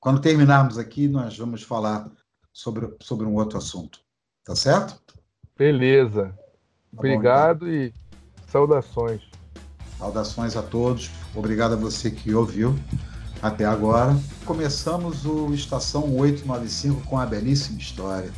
[0.00, 2.10] Quando terminarmos aqui, nós vamos falar
[2.52, 4.00] sobre, sobre um outro assunto.
[4.44, 5.00] Tá certo?
[5.56, 6.34] Beleza.
[6.34, 7.74] Tá Obrigado bom, então.
[7.74, 7.94] e
[8.50, 9.22] saudações.
[9.98, 11.10] Saudações a todos.
[11.34, 12.74] Obrigado a você que ouviu
[13.40, 14.16] até agora.
[14.44, 18.30] Começamos o Estação 895 com a belíssima história.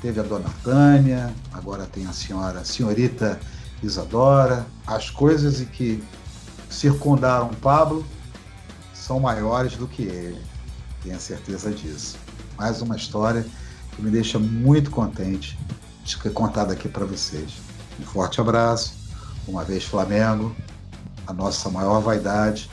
[0.00, 3.40] Teve a dona Tânia, agora tem a senhora, a senhorita
[3.82, 4.66] Isadora.
[4.86, 6.02] As coisas que
[6.68, 8.04] circundaram Pablo
[8.92, 10.40] são maiores do que ele.
[11.02, 12.18] Tenha certeza disso.
[12.58, 13.46] Mais uma história
[13.94, 15.58] que me deixa muito contente
[16.32, 17.52] contado aqui para vocês.
[18.00, 18.94] Um forte abraço.
[19.48, 20.54] Uma vez Flamengo,
[21.26, 22.70] a nossa maior vaidade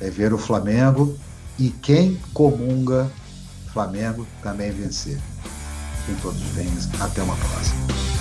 [0.00, 1.16] é ver o Flamengo
[1.58, 3.10] e quem comunga
[3.72, 5.18] Flamengo também vencer.
[6.06, 6.68] Que todos bem.
[7.00, 8.11] Até uma próxima.